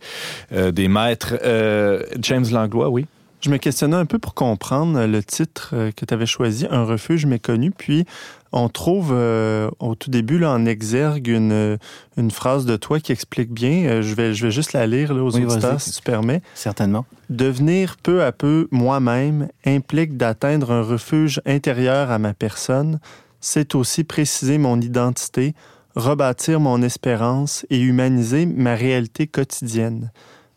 [0.51, 1.35] euh, des maîtres.
[1.43, 3.05] Euh, James Langlois, oui?
[3.39, 6.85] Je me questionnais un peu pour comprendre le titre euh, que tu avais choisi, Un
[6.85, 7.69] refuge méconnu.
[7.69, 8.05] Puis,
[8.51, 11.77] on trouve euh, au tout début là, en exergue une,
[12.17, 13.85] une phrase de toi qui explique bien.
[13.85, 16.41] Euh, je, vais, je vais juste la lire là, aux auditeurs, si tu permets.
[16.55, 17.05] Certainement.
[17.29, 22.99] Devenir peu à peu moi-même implique d'atteindre un refuge intérieur à ma personne.
[23.39, 25.53] C'est aussi préciser mon identité,
[25.95, 30.11] rebâtir mon espérance et humaniser ma réalité quotidienne.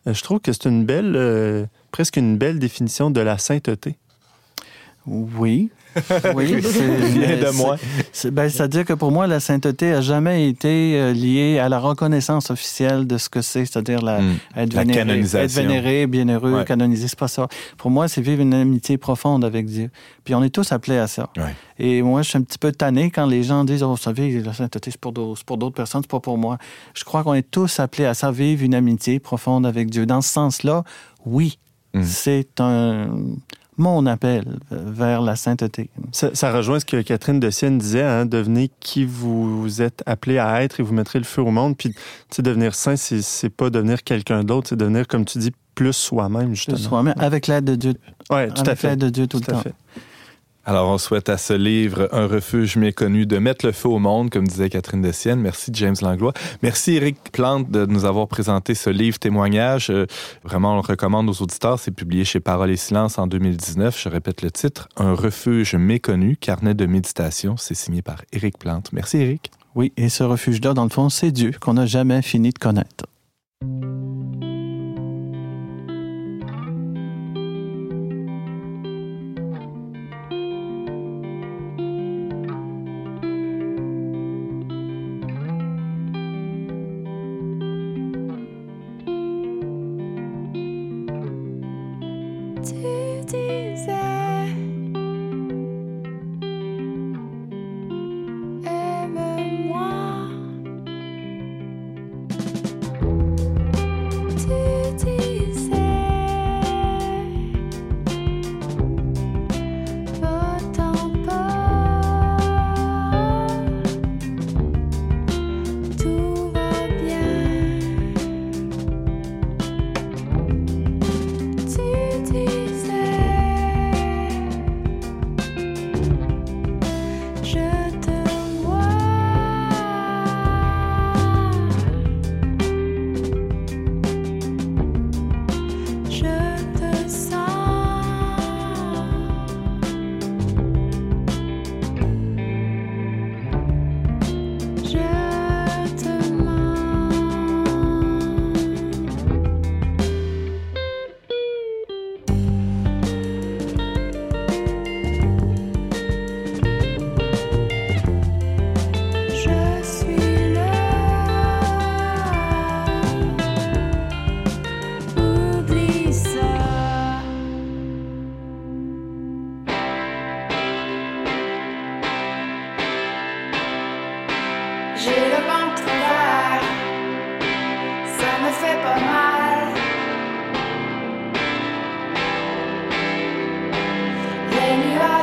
[0.07, 3.97] je trouve que c'est une belle presque une belle définition de la sainteté.
[5.07, 5.71] Oui,
[6.35, 7.77] oui, c'est bien de moi.
[8.33, 12.51] Ben, C'est-à-dire que pour moi, la sainteté a jamais été euh, liée à la reconnaissance
[12.51, 14.37] officielle de ce que c'est, c'est-à-dire la, hmm.
[14.57, 17.09] être, vénéré, être vénéré, bienheureux, canonisé.
[17.09, 17.49] C'est pas ça.
[17.77, 19.91] Pour moi, c'est vivre une amitié profonde avec Dieu.
[20.25, 21.31] Puis on est tous appelés à ça.
[21.79, 24.41] Et moi, je suis un petit peu tanné quand les gens disent, oh, vous savez,
[24.41, 26.59] la sainteté, c'est pour d'autres personnes, c'est pas pour moi.
[26.95, 30.07] Je crois qu'on est tous appelés à ça, vivre une amitié profonde avec Dieu.
[30.07, 30.85] Dans ce sens-là,
[31.25, 31.59] oui,
[31.95, 32.03] hmm.
[32.03, 33.09] c'est un
[33.81, 35.91] mon appel vers la sainteté.
[36.13, 40.63] Ça, rejoint ce que Catherine de Sienne disait, hein, devenez qui vous êtes appelé à
[40.63, 41.77] être et vous mettrez le feu au monde.
[41.77, 41.95] Puis,
[42.39, 46.77] devenir saint, c'est pas devenir quelqu'un d'autre, c'est devenir, comme tu dis, plus soi-même, justement.
[46.77, 47.95] Plus soi-même, avec l'aide de Dieu.
[48.31, 48.91] Oui, tout à fait.
[48.91, 49.63] l'aide de Dieu tout, le temps.
[50.71, 54.31] Alors, on souhaite à ce livre Un refuge méconnu de mettre le feu au monde,
[54.31, 55.41] comme disait Catherine Dessienne.
[55.41, 56.33] Merci, James Langlois.
[56.63, 59.91] Merci, Eric Plante, de nous avoir présenté ce livre témoignage.
[59.91, 60.07] Euh,
[60.45, 61.81] vraiment, on le recommande aux auditeurs.
[61.81, 64.01] C'est publié chez Parole et Silence en 2019.
[64.01, 67.57] Je répète le titre Un refuge méconnu, carnet de méditation.
[67.57, 68.93] C'est signé par Eric Plante.
[68.93, 69.51] Merci, Eric.
[69.75, 73.07] Oui, et ce refuge-là, dans le fond, c'est Dieu qu'on n'a jamais fini de connaître.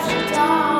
[0.08, 0.77] 家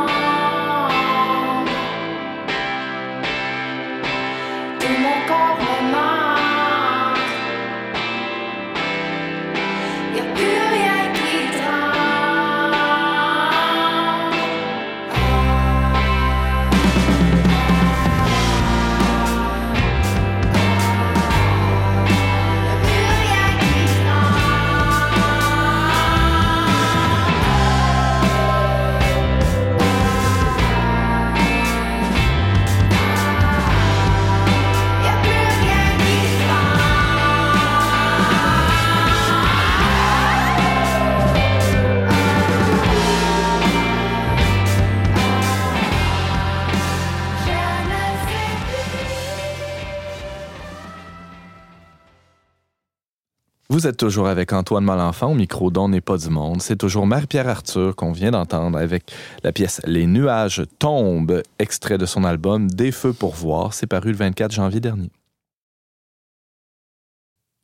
[53.78, 56.64] Vous êtes toujours avec Antoine Malenfant au micro d'On n'est pas du monde.
[56.64, 59.04] C'est toujours Marie-Pierre Arthur qu'on vient d'entendre avec
[59.44, 63.76] la pièce Les nuages tombent, extrait de son album Des feux pour voir.
[63.76, 65.12] C'est paru le 24 janvier dernier.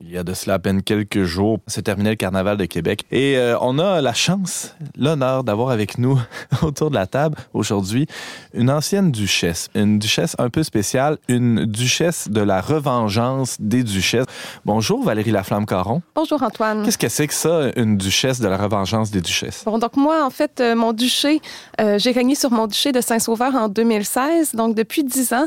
[0.06, 3.04] Il y a de cela à peine quelques jours, se terminait le Carnaval de Québec.
[3.10, 6.20] Et euh, on a la chance, l'honneur d'avoir avec nous
[6.62, 8.06] autour de la table aujourd'hui
[8.52, 9.70] une ancienne duchesse.
[9.74, 14.26] Une duchesse un peu spéciale, une duchesse de la revengeance des duchesses.
[14.66, 16.02] Bonjour Valérie Laflamme-Caron.
[16.14, 16.84] Bonjour Antoine.
[16.84, 19.64] Qu'est-ce que c'est que ça, une duchesse de la revengeance des duchesses?
[19.64, 21.40] Bon, donc moi, en fait, euh, mon duché,
[21.80, 24.54] euh, j'ai régné sur mon duché de Saint-Sauveur en 2016.
[24.54, 25.46] Donc depuis dix ans,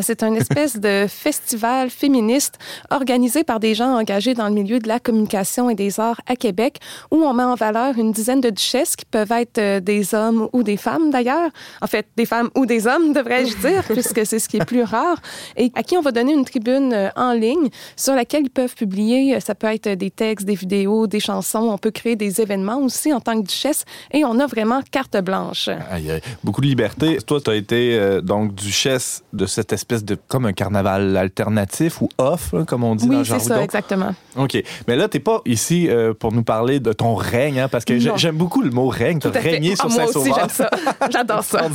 [0.00, 2.58] c'est une espèce de festival féministe
[2.90, 6.36] organisé par des gens engagés dans le milieu de la communication et des arts à
[6.36, 6.78] Québec,
[7.10, 10.48] où on met en valeur une dizaine de duchesses qui peuvent être euh, des hommes
[10.52, 11.50] ou des femmes d'ailleurs.
[11.80, 14.82] En fait, des femmes ou des hommes, devrais-je dire, puisque c'est ce qui est plus
[14.82, 15.16] rare,
[15.56, 18.74] et à qui on va donner une tribune euh, en ligne sur laquelle ils peuvent
[18.74, 22.40] publier, euh, ça peut être des textes, des vidéos, des chansons, on peut créer des
[22.40, 25.68] événements aussi en tant que duchesse, et on a vraiment carte blanche.
[25.90, 26.20] Aïe, aïe.
[26.44, 27.18] Beaucoup de liberté.
[27.26, 32.00] Toi, tu as été euh, donc duchesse de cette espèce de, comme un carnaval alternatif
[32.00, 33.66] ou off, comme on dit dans Oui, le c'est jargon.
[33.70, 34.14] ça, exactement.
[34.36, 34.62] OK.
[34.88, 37.98] Mais là, t'es pas ici euh, pour nous parler de ton règne, hein, parce que
[37.98, 39.18] j'aime beaucoup le mot règne.
[39.18, 39.50] Tu Tout à fait.
[39.52, 40.38] régné Ah, sur moi aussi, Saint-Sauveur.
[40.38, 40.70] j'aime ça.
[41.10, 41.68] J'adore ça.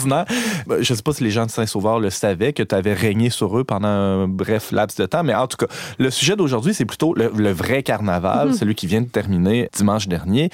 [0.67, 3.29] Ben, Je sais pas si les gens de Saint-Sauveur le savaient, que tu avais régné
[3.29, 5.67] sur eux pendant un bref laps de temps, mais en tout cas,
[5.99, 8.53] le sujet d'aujourd'hui, c'est plutôt le, le vrai carnaval, Mhm.
[8.53, 10.49] celui qui vient de terminer dimanche dernier.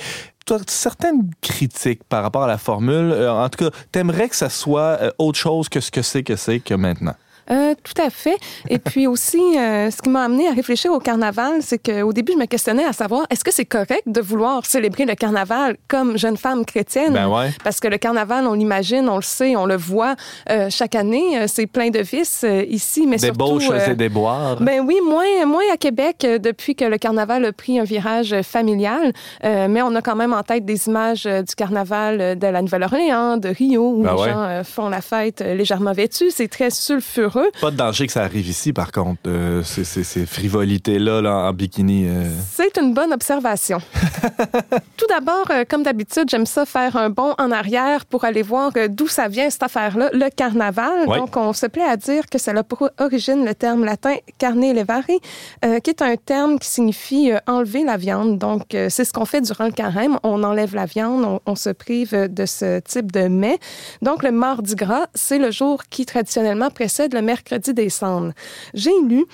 [0.45, 4.49] Toi, certaines critiques par rapport à la formule, euh, en tout cas, t'aimerais que ça
[4.49, 7.16] soit euh, autre chose que ce que c'est que c'est que maintenant?
[7.51, 8.37] Euh, tout à fait.
[8.69, 12.33] Et puis aussi, euh, ce qui m'a amené à réfléchir au carnaval, c'est qu'au début,
[12.33, 16.17] je me questionnais à savoir est-ce que c'est correct de vouloir célébrer le carnaval comme
[16.17, 17.13] jeune femme chrétienne?
[17.13, 17.49] Ben ouais.
[17.63, 20.15] Parce que le carnaval, on l'imagine, on le sait, on le voit
[20.49, 21.47] euh, chaque année.
[21.47, 23.77] c'est plein de vices ici, mais Débauches surtout.
[23.79, 24.57] euh, et déboires.
[24.61, 29.11] ben oui, moins, moins à Québec depuis que le carnaval a pris un virage familial.
[29.43, 33.49] Mais on a quand même en tête des images du carnaval de la Nouvelle-Orléans, de
[33.49, 34.29] Rio, où Ben les ouais.
[34.29, 36.31] gens font la fête légèrement vêtus.
[36.31, 37.32] C'est très sulfureux.
[37.61, 39.21] Pas de danger que ça arrive ici, par contre.
[39.27, 42.05] euh, ces, ces- ces frivolités-là là, en bikini.
[42.07, 42.29] euh.
[42.51, 43.79] C'est une bonne observation.
[44.97, 48.71] Tout d'abord, euh, comme d'habitude, j'aime ça faire un bond en arrière pour aller voir
[48.89, 51.07] d'où ça vient cette affaire-là, le carnaval.
[51.07, 51.17] Ouais.
[51.17, 54.61] Donc, on se plaît à dire que ça a pour origine le terme latin carne
[54.73, 58.38] levare, qui est un terme qui signifie enlever la viande.
[58.38, 60.17] Donc, c'est ce qu'on fait durant le carême.
[60.23, 63.57] On enlève la viande, on, on se prive de ce type de mets.
[64.01, 68.32] Donc, le mardi gras, c'est le jour qui traditionnellement précède le mercredi des cendres.
[68.74, 69.26] J'ai lu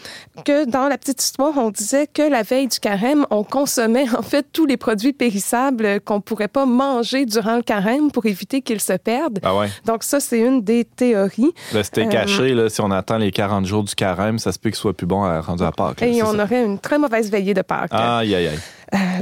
[0.45, 4.21] que dans la petite histoire, on disait que la veille du carême, on consommait en
[4.21, 8.81] fait tous les produits périssables qu'on pourrait pas manger durant le carême pour éviter qu'ils
[8.81, 9.39] se perdent.
[9.43, 9.67] Ah ouais.
[9.85, 11.53] Donc ça, c'est une des théories.
[11.73, 14.59] Le steak Euh, haché, là, si on attend les 40 jours du carême, ça se
[14.59, 16.01] peut qu'il soit plus bon à rendu à Pâques.
[16.01, 16.43] là, Et on ça.
[16.43, 17.91] aurait une très mauvaise veillée de Pâques.
[17.93, 18.59] Aïe, aïe, aïe.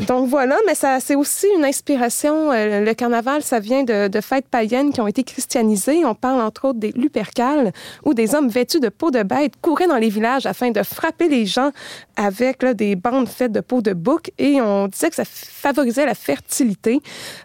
[0.08, 2.52] Donc voilà, mais ça, c'est aussi une inspiration.
[2.52, 6.06] euh, le carnaval, ça vient de, fêtes païennes qui ont été christianisées.
[6.06, 7.72] On parle entre autres des Lupercales,
[8.06, 11.28] où des hommes vêtus de peau de bête couraient dans les villages afin de frapper
[11.28, 11.72] les gens
[12.16, 14.32] avec là, des bandes faites de peau de bouc.
[14.38, 17.02] Et on disait que ça favorisait la fertilité.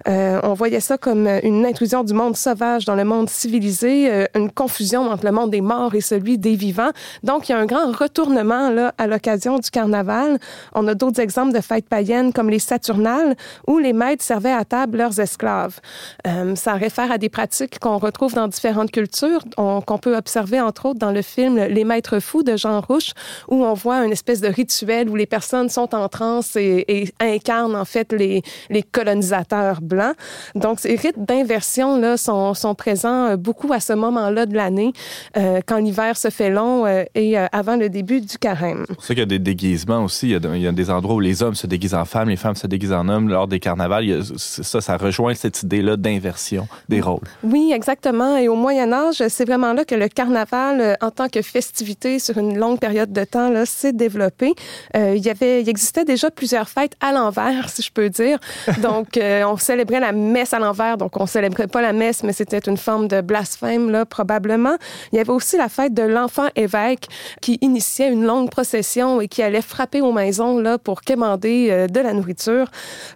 [0.09, 4.27] Euh, on voyait ça comme une intrusion du monde sauvage dans le monde civilisé, euh,
[4.35, 6.91] une confusion entre le monde des morts et celui des vivants.
[7.23, 10.39] Donc, il y a un grand retournement là, à l'occasion du carnaval.
[10.75, 13.37] On a d'autres exemples de fêtes païennes, comme les Saturnales,
[13.67, 15.81] où les maîtres servaient à table leurs esclaves.
[16.27, 20.87] Euh, ça réfère à des pratiques qu'on retrouve dans différentes cultures, qu'on peut observer entre
[20.87, 23.13] autres dans le film Les Maîtres fous de Jean Rouche,
[23.49, 27.77] où on voit une espèce de rituel où les personnes sont en transe et, incarnent
[27.77, 30.15] en fait les, les colonisateurs blancs.
[30.55, 34.93] Donc, ces rites d'inversion là sont, sont présents euh, beaucoup à ce moment-là de l'année,
[35.37, 38.85] euh, quand l'hiver se fait long et avant le début du carême.
[39.01, 40.29] C'est ça qu'il y a des déguisements aussi.
[40.29, 42.29] Il y, a, il y, a, des endroits où les hommes se déguisent en femmes,
[42.29, 44.23] les femmes se déguisent en hommes lors des carnavals.
[44.37, 47.27] Ça, ça rejoint cette idée-là d'inversion des rôles.
[47.43, 48.37] Oui, exactement.
[48.37, 52.39] Et au Moyen Âge, c'est vraiment là que le carnaval, en tant que festivité sur
[52.39, 54.55] une longue période de temps, là, s'est développé.
[54.97, 58.39] Euh, il y avait, il existait déjà plusieurs fêtes à l'envers, si je peux dire.
[58.81, 60.97] Donc, euh, on célébrait la messe à l'envers.
[60.97, 64.77] Donc, on célébrait pas la messe, mais c'était une forme de blasphème, là, probablement.
[65.13, 67.09] Il y avait aussi la fête de l'enfant évêque
[67.41, 71.87] qui initiait une longue procession et qui allait frapper aux maisons, là, pour quémander euh,
[71.93, 72.71] de la nourriture.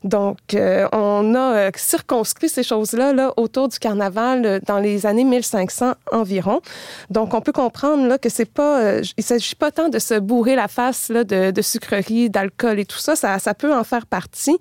[0.04, 5.06] Donc, euh, on a euh, circonscrit ces choses-là, là, autour du carnaval euh, dans les
[5.06, 6.60] années 1500 environ.
[7.10, 10.54] Donc, on peut comprendre, là, que c'est pas, il s'agit pas tant de se bourrer
[10.54, 13.16] la face, là, de, sucreries, d'alcool et tout ça.
[13.16, 13.38] ça.
[13.38, 14.56] Ça peut en faire partie.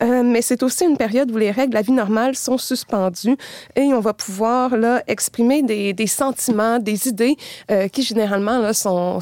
[0.00, 3.36] Mais c'est aussi une période où les règles de la vie normale sont suspendues
[3.76, 7.36] et on va pouvoir, là, exprimer des, des sentiments, des idées
[7.92, 9.20] qui, généralement, là, sont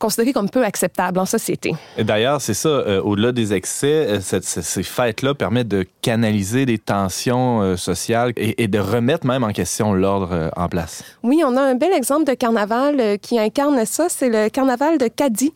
[0.00, 1.74] considéré comme peu acceptable en société.
[1.98, 6.78] D'ailleurs, c'est ça, euh, au-delà des excès, euh, cette, ces fêtes-là permettent de canaliser des
[6.78, 11.04] tensions euh, sociales et, et, de remettre même en question l'ordre euh, en place.
[11.22, 15.08] Oui, on a un bel exemple de carnaval qui incarne ça, c'est le carnaval de
[15.08, 15.50] Cadiz,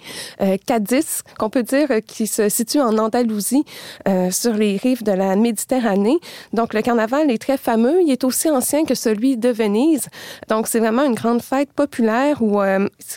[0.66, 3.64] Cadiz, qu'on peut dire qui se situe en Andalousie,
[4.30, 6.18] sur les rives de la Méditerranée.
[6.52, 10.08] Donc, le carnaval est très fameux, il est aussi ancien que celui de Venise.
[10.48, 12.60] Donc, c'est vraiment une grande fête populaire où,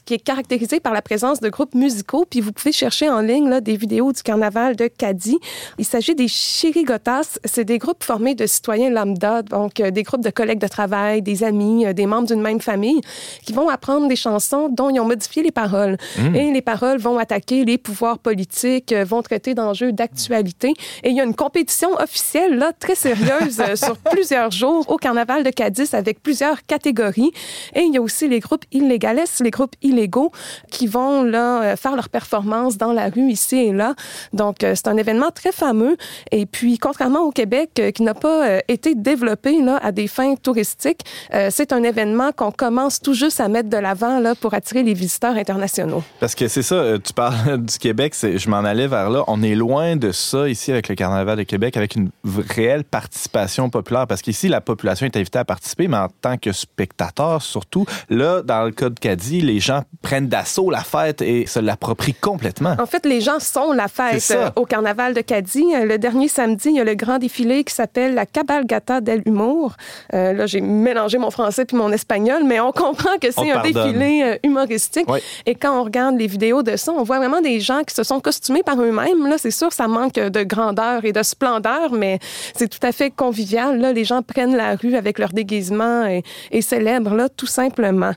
[0.05, 3.21] qui est caractérisée par la présence présence de groupes musicaux, puis vous pouvez chercher en
[3.21, 5.37] ligne là, des vidéos du carnaval de Cadiz.
[5.79, 7.39] Il s'agit des chirigotas.
[7.43, 11.23] C'est des groupes formés de citoyens lambda, donc euh, des groupes de collègues de travail,
[11.23, 13.01] des amis, euh, des membres d'une même famille,
[13.43, 15.97] qui vont apprendre des chansons dont ils ont modifié les paroles.
[16.19, 16.35] Mmh.
[16.35, 20.75] Et les paroles vont attaquer les pouvoirs politiques, euh, vont traiter d'enjeux d'actualité.
[21.01, 25.43] Et il y a une compétition officielle là, très sérieuse sur plusieurs jours au carnaval
[25.43, 27.31] de Cadiz avec plusieurs catégories.
[27.73, 30.31] Et il y a aussi les groupes illégales, les groupes illégaux,
[30.69, 33.95] qui vont là, euh, faire leur performance dans la rue ici et là.
[34.33, 35.97] Donc, euh, c'est un événement très fameux.
[36.31, 40.35] Et puis, contrairement au Québec, euh, qui n'a pas été développé là, à des fins
[40.35, 41.01] touristiques,
[41.49, 44.93] c'est un événement qu'on commence tout juste à mettre de l'avant là, pour attirer les
[44.93, 46.03] visiteurs internationaux.
[46.19, 49.23] Parce que c'est ça, tu parles du Québec, je m'en allais vers là.
[49.27, 52.09] On est loin de ça ici avec le Carnaval de Québec, avec une
[52.49, 54.07] réelle participation populaire.
[54.07, 57.85] Parce qu'ici, la population est invitée à participer, mais en tant que spectateur surtout.
[58.09, 62.13] Là, dans le cas de Caddy, les gens prennent d'assaut la fête et se l'approprie
[62.13, 62.75] complètement.
[62.79, 65.63] En fait, les gens sont la fête euh, au carnaval de Cadix.
[65.73, 69.21] Euh, le dernier samedi, il y a le grand défilé qui s'appelle la Cabalgata del
[69.25, 69.75] Humour.
[70.13, 73.61] Euh, là, j'ai mélangé mon français puis mon espagnol, mais on comprend que c'est un
[73.61, 75.05] défilé humoristique.
[75.07, 75.19] Oui.
[75.45, 78.03] Et quand on regarde les vidéos de ça, on voit vraiment des gens qui se
[78.03, 79.27] sont costumés par eux-mêmes.
[79.27, 82.19] Là, c'est sûr, ça manque de grandeur et de splendeur, mais
[82.55, 83.79] c'est tout à fait convivial.
[83.79, 88.13] Là, les gens prennent la rue avec leur déguisement et, et célèbrent là, tout simplement.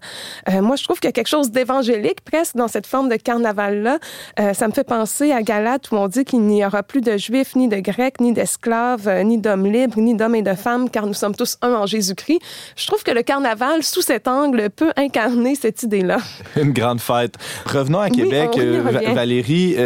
[0.49, 3.17] Euh, moi, je trouve qu'il y a quelque chose d'évangélique presque dans cette forme de
[3.17, 3.99] carnaval-là.
[4.39, 7.17] Euh, ça me fait penser à Galate où on dit qu'il n'y aura plus de
[7.17, 10.89] juifs, ni de grecs, ni d'esclaves, euh, ni d'hommes libres, ni d'hommes et de femmes,
[10.89, 12.41] car nous sommes tous un en Jésus-Christ.
[12.77, 16.19] Je trouve que le carnaval, sous cet angle, peut incarner cette idée-là.
[16.57, 17.35] Une grande fête.
[17.67, 19.77] Revenons à Québec, oui, euh, Valérie.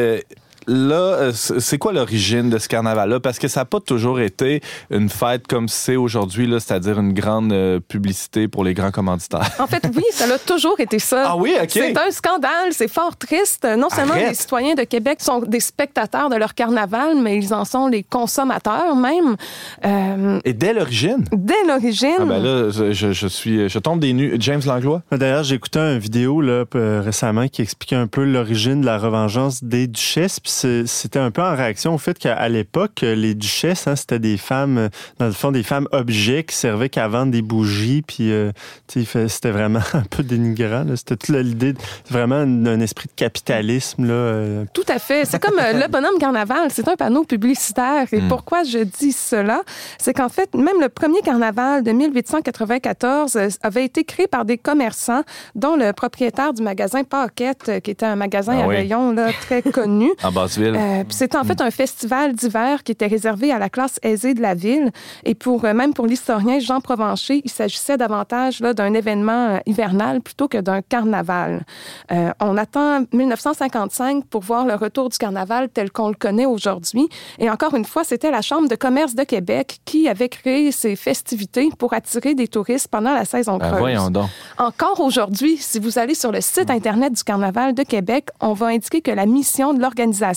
[0.67, 3.21] Là, euh, c'est quoi l'origine de ce carnaval-là?
[3.21, 4.61] Parce que ça n'a pas toujours été
[4.91, 9.51] une fête comme c'est aujourd'hui, c'est-à-dire une grande euh, publicité pour les grands commanditaires.
[9.59, 11.25] En fait, oui, ça a toujours été ça.
[11.27, 11.71] Ah oui, OK.
[11.71, 13.67] C'est un scandale, c'est fort triste.
[13.79, 14.29] Non seulement Arrête.
[14.31, 18.03] les citoyens de Québec sont des spectateurs de leur carnaval, mais ils en sont les
[18.03, 19.37] consommateurs même.
[19.85, 21.25] Euh, Et dès l'origine?
[21.33, 22.15] Dès l'origine.
[22.21, 24.37] Ah ben là, je, je, suis, je tombe des nues.
[24.39, 25.03] James Langlois?
[25.11, 29.63] D'ailleurs, j'ai écouté une vidéo là, récemment qui expliquait un peu l'origine de la revengeance
[29.63, 30.41] des duchesses.
[30.55, 34.89] C'était un peu en réaction au fait qu'à l'époque, les duchesses, hein, c'était des femmes,
[35.19, 38.03] dans le fond, des femmes objets qui servaient qu'à vendre des bougies.
[38.03, 38.53] Puis, euh,
[38.89, 40.85] c'était vraiment un peu dénigrant.
[40.97, 41.75] C'était toute l'idée,
[42.11, 44.07] vraiment un, esprit de capitalisme.
[44.07, 44.65] Là, euh.
[44.73, 45.25] Tout à fait.
[45.25, 46.69] C'est comme euh, le bonhomme carnaval.
[46.71, 48.07] C'est un panneau publicitaire.
[48.13, 48.29] Et mmh.
[48.29, 49.63] pourquoi je dis cela?
[49.99, 55.23] C'est qu'en fait, même le premier carnaval de 1894 avait été créé par des commerçants,
[55.55, 58.77] dont le propriétaire du magasin Paquette, qui était un magain ah à oui.
[58.77, 60.11] rayon là, très connu.
[60.23, 60.77] en Basseville.
[60.77, 64.43] Euh, C'était en fait un festival d'hiver qui était réservé à la classe aisée de
[64.43, 64.91] la ville.
[65.25, 70.21] Et pour, euh, même pour l'historien Jean Provencher, il s'agissait davantage d'un événement euh, hivernal
[70.21, 71.65] plutôt que d'un carnaval.
[72.13, 77.09] Euh, on attend 1955 pour voir le retour du carnaval tel qu'on le connaît aujourd'hui.
[77.39, 80.97] Et encore une fois, c'était la Chambre de commerce de Québec qui avait créé ces
[80.97, 83.79] festivités pour attirer des touristes pendant la saison Ben, creuse.
[83.81, 84.29] voyons donc.
[84.59, 88.67] Encore aujourd'hui, si vous allez sur le site Internet du Carnaval de Québec, on va
[88.67, 90.34] indiquer que la mission de l'organisation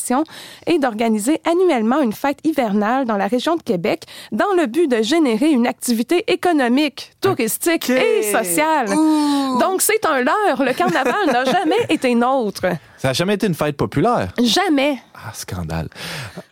[0.66, 5.02] est d'organiser annuellement une fête hivernale dans la région de Québec dans le but de
[5.02, 8.88] générer une activité économique, touristique et sociale.
[9.60, 10.64] Donc, c'est un leurre.
[10.64, 12.66] Le carnaval n'a jamais été nôtre.
[12.98, 14.30] Ça n'a jamais été une fête populaire?
[14.43, 14.98] Jamais.
[15.14, 15.88] Ah, scandale.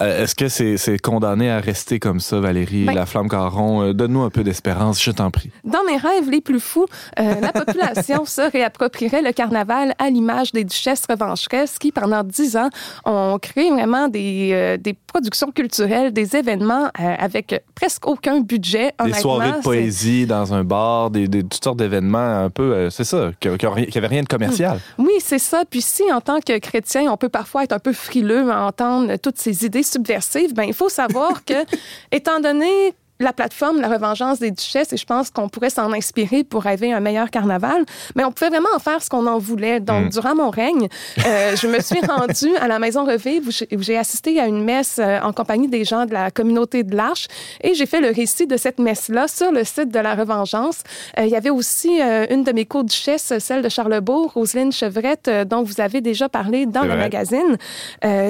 [0.02, 3.82] Euh, Est-ce que c'est condamné à rester comme ça, Valérie, Ben- la flamme caron?
[3.84, 5.52] Euh, Donne-nous un peu d'espérance, je t'en prie.
[5.64, 6.86] Dans mes rêves les plus fous,
[7.20, 12.58] euh, la population se réapproprierait le carnaval à l'image des duchesses revancheresses qui, pendant dix
[12.58, 12.70] ans,
[13.06, 18.92] ont créé vraiment des, des productions culturelles, des événements avec presque aucun budget.
[19.04, 23.04] Des soirées de poésie dans un bar, des, des- toutes sortes d'événements un peu, c'est
[23.04, 24.80] ça, qui n'avaient rien de commercial.
[24.98, 25.64] Oui, c'est ça.
[25.70, 29.16] Puis si, en tant que chrétien, on peut parfois être un peu frileux à entendre
[29.18, 31.54] toutes ces idées subversives, ben il faut savoir que,
[32.12, 36.44] étant donné la plateforme La Revengeance des Duchesses, et je pense qu'on pourrait s'en inspirer
[36.44, 37.86] pour rêver un meilleur carnaval,
[38.16, 39.80] mais on pouvait vraiment en faire ce qu'on en voulait.
[39.80, 40.10] Donc, Mm.
[40.10, 40.90] durant mon règne,
[41.26, 45.00] euh, je me suis rendue à la Maison Revive où j'ai- assisté à une messe
[45.00, 47.28] euh, en compagnie des gens de la communauté de l'Arche
[47.62, 50.80] et j'ai fait le récit de cette messe-là sur le site de La Revengeance.
[51.18, 55.30] Euh, il y avait aussi euh, une de mes co-duchesses, celle de Charlebourg, Roselyne Chevrette,
[55.48, 57.58] dont vous avez déjà parlé dans le magazine,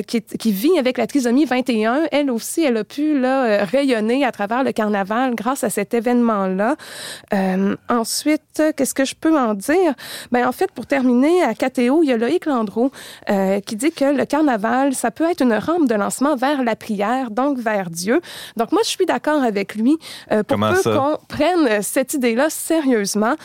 [0.07, 2.03] qui, vit avec la trisomie 21.
[2.11, 6.75] Elle aussi, elle a pu là, rayonner à travers le carnaval grâce à cet événement-là.
[7.33, 9.93] Euh, ensuite, qu'est-ce que je peux en dire?
[10.31, 12.91] Ben, en fait, pour terminer, à KTO, il y a Loïc Landreau
[13.29, 16.75] euh, qui dit que le carnaval, ça peut être une rampe de lancement vers la
[16.75, 18.21] prière, donc vers Dieu.
[18.57, 19.97] Donc, moi, je suis d'accord avec lui
[20.31, 23.35] euh, pour Comment peu qu'on prenne cette idée-là sérieusement.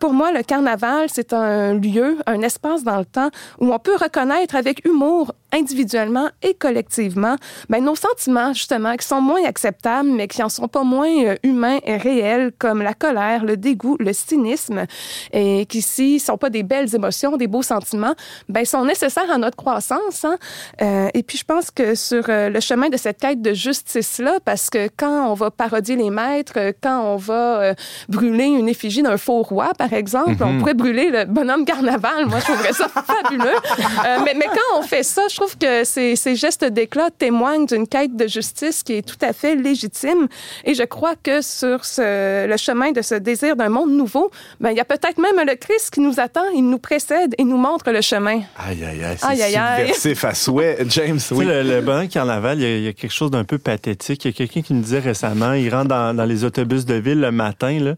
[0.00, 3.96] Pour moi, le carnaval, c'est un lieu, un espace dans le temps où on peut
[3.96, 7.36] reconnaître avec humour, individuellement et collectivement,
[7.68, 11.36] ben, nos sentiments, justement, qui sont moins acceptables, mais qui en sont pas moins euh,
[11.42, 14.86] humains et réels, comme la colère, le dégoût, le cynisme,
[15.32, 18.14] et qui, s'ils sont pas des belles émotions, des beaux sentiments,
[18.48, 20.24] ben, sont nécessaires à notre croissance.
[20.24, 20.36] Hein?
[20.80, 24.38] Euh, et puis, je pense que sur euh, le chemin de cette quête de justice-là,
[24.44, 27.74] parce que quand on va parodier les maîtres, quand on va euh,
[28.08, 32.26] brûler une effigie d'un faux roi, par exemple, on pourrait brûler le bonhomme carnaval.
[32.26, 33.44] Moi, je trouverais ça fabuleux.
[33.44, 37.66] Euh, mais, mais quand on fait ça, je trouve que ces, ces gestes d'éclat témoignent
[37.66, 40.28] d'une quête de justice qui est tout à fait légitime.
[40.64, 44.30] Et je crois que sur ce, le chemin de ce désir d'un monde nouveau,
[44.60, 47.44] ben, il y a peut-être même le Christ qui nous attend, il nous précède et
[47.44, 48.40] nous montre le chemin.
[48.56, 49.86] Aïe, aïe, aïe, c'est Aïe, aïe, aïe.
[49.94, 50.78] subversif à souhait.
[50.88, 51.44] James, Tu sais, oui.
[51.44, 54.24] le, le bonheur carnaval, il y, a, il y a quelque chose d'un peu pathétique.
[54.24, 56.94] Il y a quelqu'un qui me disait récemment, il rentre dans, dans les autobus de
[56.94, 57.94] ville le matin, là.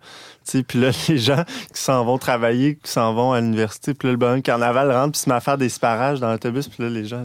[0.47, 3.95] Tu sais, puis là, les gens qui s'en vont travailler, qui s'en vont à l'université,
[3.95, 6.69] puis là, le bonheur carnaval rentre, puis se met à faire des sparages dans l'autobus,
[6.69, 7.23] puis là, les gens...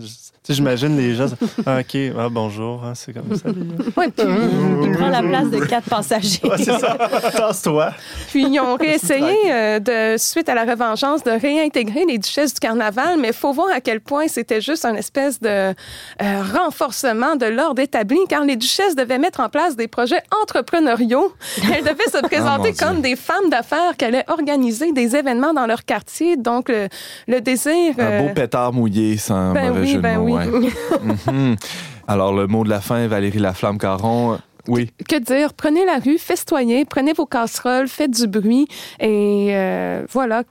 [0.50, 1.28] Tu j'imagine les gens...
[1.64, 3.50] Ah, OK, ah, bonjour, hein, c'est comme ça.
[3.96, 4.26] Ouais, puis,
[4.84, 6.40] Il prend la place de quatre passagers.
[6.44, 6.98] Ouais, c'est ça.
[7.38, 7.92] Tasse-toi.
[8.30, 12.60] puis ils ont réessayé, euh, de, suite à la revengeance, de réintégrer les duchesses du
[12.60, 15.74] carnaval, mais il faut voir à quel point c'était juste un espèce de euh,
[16.52, 21.32] renforcement de l'ordre établi, car les duchesses devaient mettre en place des projets entrepreneuriaux.
[21.62, 22.74] Elles devaient se présenter mon Dieu.
[22.88, 26.38] comme des femmes d'affaires qui allaient organiser des événements dans leur quartier.
[26.38, 26.88] Donc, le,
[27.28, 27.94] le désir...
[28.00, 30.39] Un beau euh, pétard mouillé sans ben mauvais oui, jeu de ben mots, oui.
[30.40, 30.70] Ouais.
[31.28, 31.56] Mhm.
[32.08, 34.40] Alors, le mot de la fin, Valérie Laflamme-Caron.
[34.68, 34.92] Oui.
[35.08, 35.54] que dire?
[35.54, 38.68] Prenez la rue, festoyez, prenez vos casseroles, faites du bruit
[39.00, 40.44] et euh, voilà.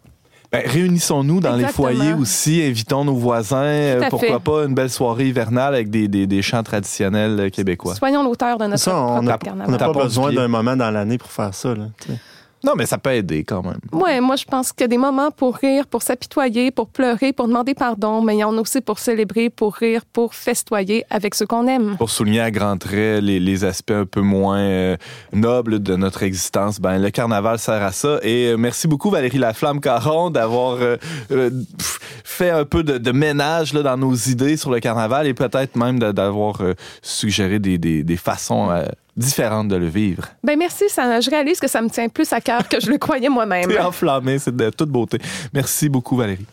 [0.51, 1.89] Ben, réunissons-nous dans Exactement.
[1.89, 3.57] les foyers aussi, invitons nos voisins.
[3.65, 4.43] euh, pourquoi fait.
[4.43, 7.95] pas une belle soirée hivernale avec des, des, des chants traditionnels euh, québécois.
[7.97, 9.71] Soyons l'auteur de notre Ça, on propre n'a on carnaval.
[9.79, 11.75] n'a pas besoin d'un moment dans l'année pour faire ça.
[11.75, 12.19] Là, tu sais.
[12.65, 13.79] Non, mais ça peut aider quand même.
[13.93, 17.33] Ouais, moi je pense qu'il y a des moments pour rire, pour s'apitoyer, pour pleurer,
[17.33, 21.05] pour demander pardon, mais il y en a aussi pour célébrer, pour rire, pour festoyer
[21.11, 21.97] avec ceux qu'on aime.
[21.97, 24.97] Pour souligner à grands traits les, les aspects un peu moins euh,
[25.33, 28.19] nobles de notre existence, ben le carnaval sert à ça.
[28.23, 30.97] Et euh, merci beaucoup Valérie Laflamme-Caron d'avoir euh,
[32.25, 35.77] fait un peu de, de ménage là, dans nos idées sur le carnaval et peut-être
[35.77, 36.61] même d'avoir
[37.03, 38.71] suggéré des, des, des façons
[39.19, 40.25] différentes de le vivre.
[40.43, 42.99] Ben merci, ça, je réalise que ça me tient plus à cœur que je le
[42.99, 43.69] croyais moi-même.
[43.69, 45.19] T'es enflammé, c'est de toute beauté.
[45.53, 46.47] Merci beaucoup Valérie.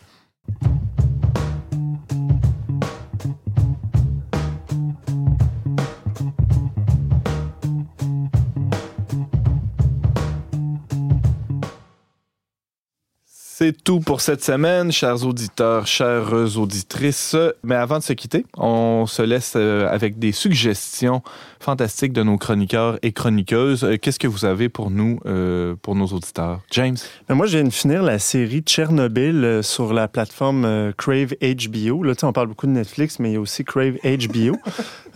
[13.57, 17.37] C'est tout pour cette semaine, chers auditeurs, chères auditrices.
[17.63, 21.21] Mais avant de se quitter, on se laisse euh, avec des suggestions
[21.61, 23.85] fantastiques de nos chroniqueurs et chroniqueuses.
[23.85, 26.59] Euh, qu'est-ce que vous avez pour nous, euh, pour nos auditeurs?
[26.71, 26.97] James?
[27.29, 32.03] Ben, moi, je viens de finir la série Tchernobyl sur la plateforme Crave HBO.
[32.03, 34.57] Là, on parle beaucoup de Netflix, mais il y a aussi Crave HBO.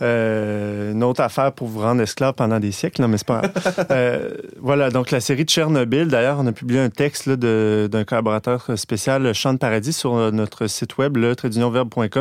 [0.00, 4.32] une autre affaire pour vous rendre esclave pendant des siècles, non, mais c'est pas grave.
[4.62, 6.08] voilà, donc la série Tchernobyl.
[6.08, 8.29] D'ailleurs, on a publié un texte d'un collaborateur
[8.76, 11.34] spécial Chant de Paradis sur euh, notre site web, le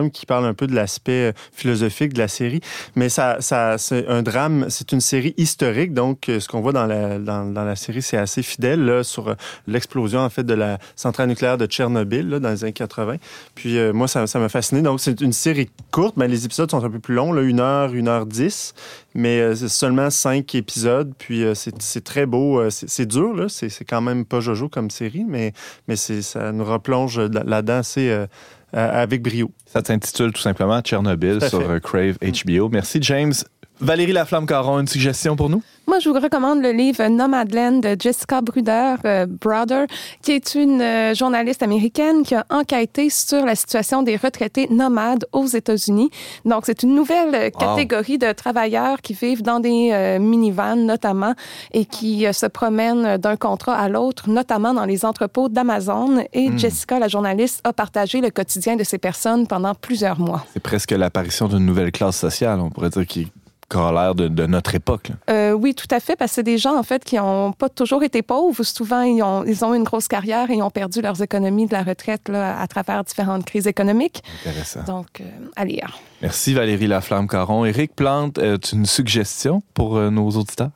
[0.09, 2.61] qui parle un peu de l'aspect euh, philosophique de la série.
[2.95, 6.85] Mais ça, c'est un drame, c'est une série historique, donc euh, ce qu'on voit dans
[6.85, 9.35] la, dans, la série, c'est assez fidèle sur
[9.67, 13.17] l'explosion en fait de la centrale nucléaire de Tchernobyl là, dans les années 80.
[13.55, 14.81] Puis moi, ça, m'a fasciné.
[14.81, 17.59] Donc c'est une série courte, mais les épisodes sont un peu plus longs, là, une
[17.59, 18.73] heure, une heure dix
[19.13, 21.13] mais c'est seulement cinq épisodes.
[21.17, 22.69] Puis c'est très beau.
[22.69, 23.49] C'est dur, là.
[23.49, 25.53] C'est quand même pas Jojo comme série, mais,
[25.87, 28.27] mais ça nous replonge là-dedans assez
[28.75, 29.49] euh, avec brio.
[29.65, 32.69] Ça s'intitule tout simplement Tchernobyl sur euh, Crave HBO.
[32.69, 33.33] Merci, James.
[33.81, 35.61] Valérie Laflamme-Caron, une suggestion pour nous?
[35.87, 39.87] Moi, je vous recommande le livre Nomadland de Jessica Bruder, euh, Brother,
[40.21, 45.25] qui est une euh, journaliste américaine qui a enquêté sur la situation des retraités nomades
[45.31, 46.11] aux États-Unis.
[46.45, 51.33] Donc, c'est une nouvelle euh, catégorie de travailleurs qui vivent dans des minivans, notamment,
[51.73, 56.23] et qui se promènent d'un contrat à l'autre, notamment dans les entrepôts d'Amazon.
[56.33, 56.59] Et hmm.
[56.59, 60.45] Jessica, la journaliste, a partagé le quotidien de ces personnes pendant plusieurs mois.
[60.53, 63.27] C'est presque l'apparition d'une nouvelle classe sociale, on pourrait dire, qui
[63.75, 65.11] l'air de, de, notre époque.
[65.29, 67.69] Euh, oui, tout à fait, parce que c'est des gens, en fait, qui n'ont pas
[67.69, 68.63] toujours été pauvres.
[68.63, 71.73] Souvent, ils ont, ils ont une grosse carrière et ils ont perdu leurs économies de
[71.73, 74.23] la retraite là, à travers différentes crises économiques.
[74.45, 74.83] Intéressant.
[74.83, 75.23] Donc, euh,
[75.55, 75.99] à lire.
[76.21, 77.65] Merci Valérie Laflamme-Caron.
[77.65, 80.71] Éric Plante, euh, as une suggestion pour nos auditeurs?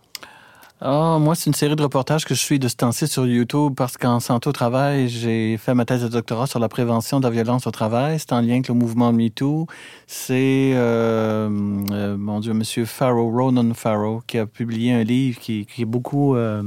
[0.85, 3.73] Oh, moi, c'est une série de reportages que je suis de ce temps-ci sur YouTube
[3.73, 7.25] parce qu'en santé au travail, j'ai fait ma thèse de doctorat sur la prévention de
[7.25, 8.19] la violence au travail.
[8.19, 9.65] C'est en lien avec le mouvement MeToo.
[10.07, 11.49] C'est, euh,
[11.91, 15.85] euh, mon Dieu, Monsieur Farrow, Ronan Farrow, qui a publié un livre qui, qui est
[15.85, 16.63] beaucoup euh,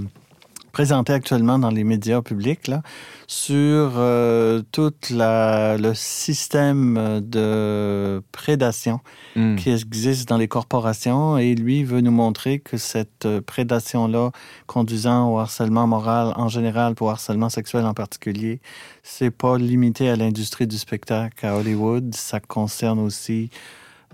[0.77, 2.83] présenté actuellement dans les médias publics là,
[3.27, 9.01] sur euh, tout la, le système de prédation
[9.37, 9.57] hmm.
[9.57, 14.33] qui existe dans les corporations et lui veut nous montrer que cette prédation-là
[14.67, 18.61] conduisant au harcèlement moral en général, pour harcèlement sexuel en particulier,
[19.03, 23.49] c'est pas limité à l'industrie du spectacle à Hollywood, ça concerne aussi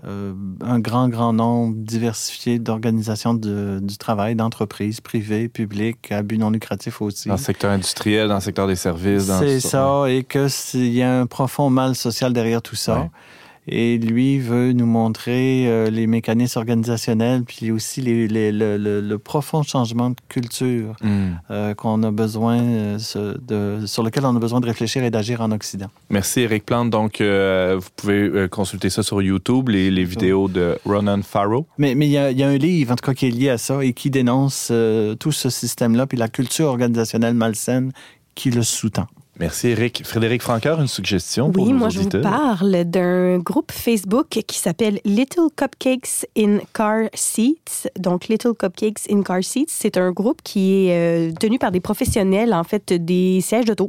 [0.05, 6.49] euh, un grand, grand nombre diversifié d'organisations du travail, d'entreprises privées, publiques, à but non
[6.49, 7.29] lucratif aussi.
[7.29, 9.31] Dans le secteur industriel, dans le secteur des services.
[9.39, 13.09] C'est ça, et qu'il y a un profond mal social derrière tout ça.
[13.67, 20.09] Et lui veut nous montrer euh, les mécanismes organisationnels, puis aussi les, le, profond changement
[20.09, 21.31] de culture hmm.
[21.49, 22.97] euh, qu'on a besoin euh,
[23.41, 25.87] de, sur lequel on a besoin de réfléchir et d'agir en Occident.
[26.09, 26.89] Merci Eric Plante.
[26.89, 31.65] Donc, vous pouvez consulter ça sur YouTube, les, les vidéos de Ronan Farrow.
[31.77, 33.49] Mais, mais il, y a, y, a, un livre, en tout cas, qui est lié
[33.49, 34.71] à ça et qui dénonce
[35.19, 37.91] tout ce système-là, puis la culture organisationnelle malsaine
[38.35, 39.07] qui le sous-tend.
[39.39, 40.03] Merci, Eric.
[40.05, 44.99] Frédéric Franqueur, une suggestion pour Oui, moi, je vous parle d'un groupe Facebook qui s'appelle
[45.05, 47.87] Little Cupcakes in Car Seats.
[47.97, 51.79] Donc, Little Cupcakes in Car Seats, c'est un groupe qui est euh, tenu par des
[51.79, 53.87] professionnels, en fait, des sièges d'auto.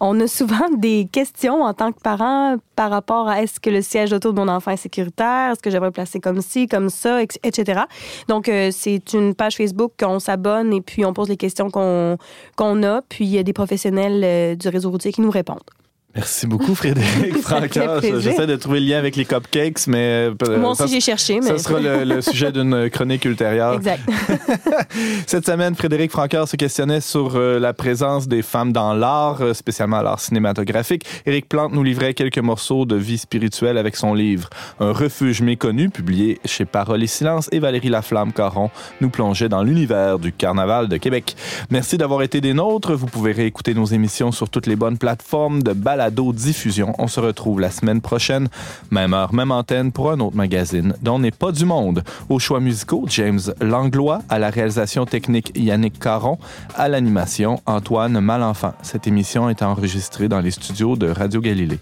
[0.00, 3.82] On a souvent des questions en tant que parent par rapport à est-ce que le
[3.82, 7.20] siège d'auto de mon enfant est sécuritaire, est-ce que j'aimerais placer comme ci, comme ça,
[7.20, 7.82] etc.
[8.28, 12.16] Donc, euh, c'est une page Facebook qu'on s'abonne et puis on pose les questions qu'on
[12.54, 13.02] qu'on a.
[13.08, 15.60] Puis, il y a des professionnels euh, du réseau routiers qui nous répondent.
[16.16, 18.00] Merci beaucoup, Frédéric Franca.
[18.00, 20.30] J'essaie de trouver le lien avec les cupcakes, mais.
[20.48, 21.40] Euh, Moi aussi, j'ai cherché.
[21.40, 21.48] Mais...
[21.48, 23.74] Ça sera le, sujet d'une chronique ultérieure.
[23.74, 24.00] Exact.
[25.26, 29.54] Cette semaine, Frédéric Franca se questionnait sur euh, la présence des femmes dans l'art, euh,
[29.54, 31.04] spécialement l'art cinématographique.
[31.26, 35.90] Éric Plante nous livrait quelques morceaux de vie spirituelle avec son livre Un refuge méconnu,
[35.90, 40.96] publié chez Parole et Silence, et Valérie Laflamme-Caron nous plongeait dans l'univers du Carnaval de
[40.96, 41.34] Québec.
[41.70, 42.94] Merci d'avoir été des nôtres.
[42.94, 46.94] Vous pouvez réécouter nos émissions sur toutes les bonnes plateformes de balade diffusion.
[46.98, 48.48] On se retrouve la semaine prochaine,
[48.90, 52.02] même heure, même antenne pour un autre magazine dont n'est pas du monde.
[52.28, 56.38] Aux choix musicaux, James Langlois, à la réalisation technique Yannick Caron,
[56.74, 58.74] à l'animation Antoine Malenfant.
[58.82, 61.78] Cette émission est enregistrée dans les studios de Radio Galilée.